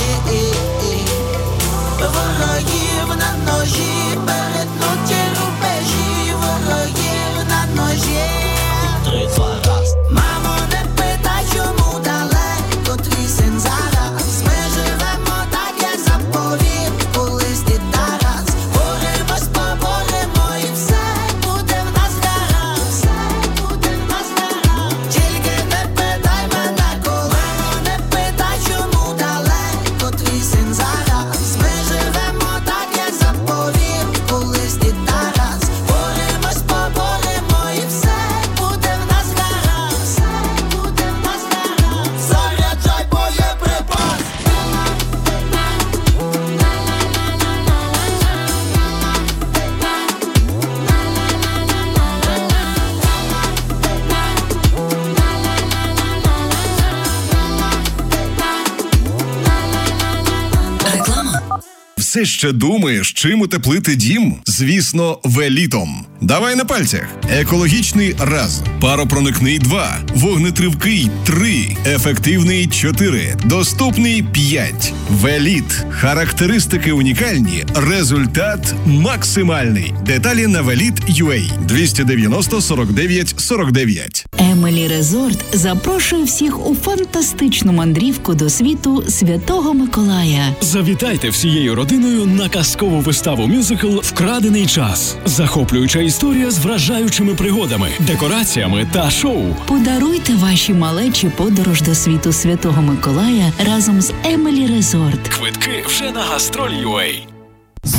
Все 62.23 62.30
ще 62.41 62.51
думаєш, 62.51 63.13
чим 63.13 63.41
утеплити 63.41 63.95
дім? 63.95 64.35
Звісно, 64.45 65.19
велітом. 65.23 66.05
Давай 66.21 66.55
на 66.55 66.65
пальцях. 66.65 67.07
Екологічний 67.29 68.15
раз, 68.19 68.61
паропроникний 68.79 69.59
2, 69.59 69.97
вогнетривкий 70.15 71.09
3, 71.25 71.77
ефективний 71.85 72.67
4, 72.67 73.35
доступний 73.45 74.23
5. 74.23 74.93
Веліт. 75.09 75.85
Характеристики 75.89 76.91
унікальні, 76.91 77.65
результат 77.75 78.73
максимальний. 78.85 79.93
Деталі 80.05 80.47
на 80.47 80.61
веліт.ua 80.61 81.65
290 81.65 82.61
49 82.61 83.35
49. 83.37 84.25
Емелі 84.37 84.87
Резорт 84.87 85.45
запрошує 85.53 86.23
всіх 86.23 86.67
у 86.69 86.75
фантастичну 86.75 87.73
мандрівку 87.73 88.33
до 88.33 88.49
світу 88.49 89.03
Святого 89.09 89.73
Миколая. 89.73 90.55
Завітайте 90.61 91.29
всією 91.29 91.75
родиною 91.75 92.25
на 92.31 92.49
казкову 92.49 92.99
виставу 92.99 93.47
мюзикл 93.47 93.99
Вкрадений 93.99 94.65
час. 94.65 95.17
Захоплююча 95.25 95.99
історія 95.99 96.51
з 96.51 96.59
вражаючими 96.59 97.35
пригодами, 97.35 97.89
декораціями 97.99 98.87
та 98.91 99.11
шоу. 99.11 99.43
Подаруйте 99.65 100.35
ваші 100.35 100.73
малечі 100.73 101.31
подорож 101.37 101.81
до 101.81 101.95
світу 101.95 102.33
Святого 102.33 102.81
Миколая 102.81 103.51
разом 103.65 104.01
з 104.01 104.13
Емелі 104.23 104.67
Резорт. 104.67 105.27
Квитки 105.27 105.83
вже 105.87 106.11
на 106.11 106.21
гастроль.ua. 106.21 107.13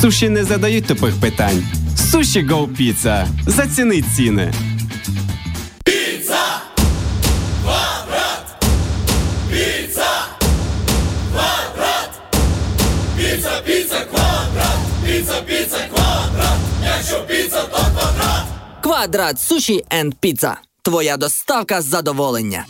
Суші 0.01 0.29
не 0.29 0.43
задають 0.43 0.85
тупих 0.85 1.15
питань. 1.15 1.63
Суші 2.11 2.45
Go 2.45 2.67
Pizza. 2.67 3.25
Заціни 3.47 4.01
ціни. 4.01 4.53
Квадрат 19.03 19.39
суші 19.39 19.83
енд 19.89 20.13
піца. 20.19 20.57
Твоя 20.81 21.17
доставка 21.17 21.81
задоволення. 21.81 22.65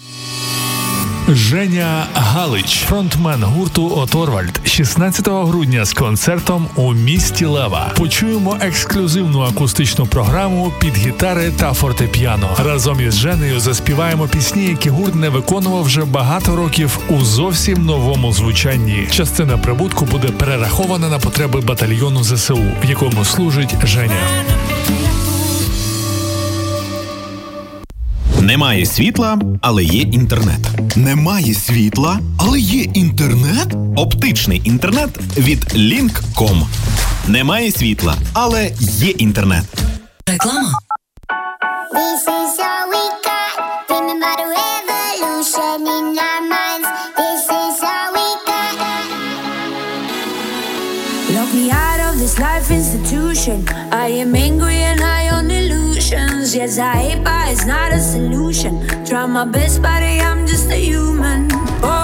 Женя 1.29 2.07
Галич, 2.13 2.83
фронтмен 2.87 3.43
гурту 3.43 3.95
Оторвальд, 3.95 4.61
16 4.65 5.27
грудня 5.27 5.85
з 5.85 5.93
концертом 5.93 6.67
у 6.75 6.93
місті 6.93 7.45
Лева. 7.45 7.91
Почуємо 7.97 8.57
ексклюзивну 8.61 9.41
акустичну 9.41 10.05
програму 10.05 10.73
під 10.79 10.97
гітари 10.97 11.51
та 11.51 11.73
фортепіано. 11.73 12.49
Разом 12.65 13.01
із 13.01 13.15
Женею 13.15 13.59
заспіваємо 13.59 14.27
пісні, 14.27 14.65
які 14.65 14.89
гурт 14.89 15.15
не 15.15 15.29
виконував 15.29 15.83
вже 15.83 16.05
багато 16.05 16.55
років 16.55 16.99
у 17.09 17.21
зовсім 17.21 17.85
новому 17.85 18.33
звучанні. 18.33 19.07
Частина 19.11 19.57
прибутку 19.57 20.05
буде 20.05 20.27
перерахована 20.27 21.09
на 21.09 21.19
потреби 21.19 21.61
батальйону 21.61 22.23
ЗСУ, 22.23 22.63
в 22.83 22.89
якому 22.89 23.25
служить 23.25 23.75
Женя. 23.85 24.21
Немає 28.43 28.85
світла, 28.85 29.39
але 29.61 29.83
є 29.83 30.01
інтернет. 30.01 30.67
Немає 30.95 31.53
світла, 31.53 32.19
але 32.37 32.59
є 32.59 32.83
інтернет. 32.83 33.75
Оптичний 33.95 34.61
інтернет 34.63 35.09
від 35.37 35.59
Link.com. 35.75 36.67
Немає 37.27 37.71
світла, 37.71 38.15
але 38.33 38.71
є 38.79 39.09
інтернет. 39.09 39.63
Реклама. 40.27 40.71
This 41.93 42.23
is 42.27 42.59
all 42.69 42.85
we 42.93 43.03
got. 43.25 43.53
Dreaming 43.89 44.23
about 44.23 44.39
a 44.43 44.47
revolution 44.57 45.79
in 45.95 46.05
our 46.27 46.41
minds. 46.53 46.87
This 47.19 47.45
is 47.61 47.77
all 47.91 48.07
we 48.15 48.27
got. 48.49 48.75
Lock 51.35 51.49
me 51.57 51.65
out 51.71 51.99
of 52.07 52.13
this 52.21 52.35
life 52.39 52.67
institution. 52.79 53.57
I 54.05 54.07
am 54.23 54.35
angry 54.35 54.53
and 54.53 54.53
high 54.53 54.69
on 54.69 54.72
illusions. 56.13 56.55
Yes, 56.55 56.77
I 56.79 56.95
hate, 56.95 57.23
but 57.23 57.49
it's 57.49 57.65
not 57.65 57.91
a 57.91 57.99
solution. 57.99 59.05
Try 59.05 59.25
my 59.25 59.45
best, 59.45 59.81
buddy, 59.81 60.19
I'm 60.21 60.45
just 60.47 60.69
a 60.71 60.75
human. 60.75 61.49
Oh, 61.83 62.02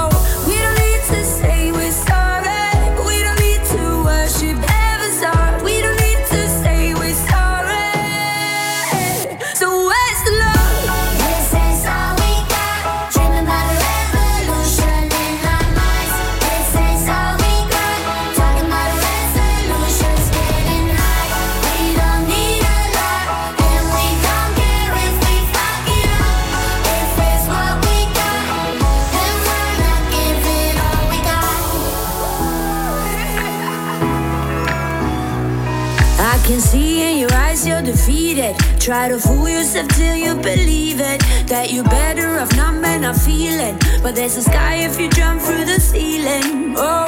Try 38.89 39.08
to 39.08 39.19
fool 39.19 39.47
yourself 39.47 39.88
till 39.89 40.15
you 40.15 40.34
believe 40.34 40.99
it. 40.99 41.21
That 41.45 41.71
you're 41.71 41.84
better 41.84 42.39
off 42.39 42.52
not 42.58 42.73
men 42.73 43.02
not 43.02 43.17
feeling. 43.17 43.78
But 44.02 44.15
there's 44.15 44.36
a 44.36 44.41
sky 44.41 44.78
if 44.78 44.99
you 44.99 45.08
jump 45.12 45.43
through 45.43 45.65
the 45.65 45.80
ceiling. 45.80 46.73
Oh, 46.75 47.06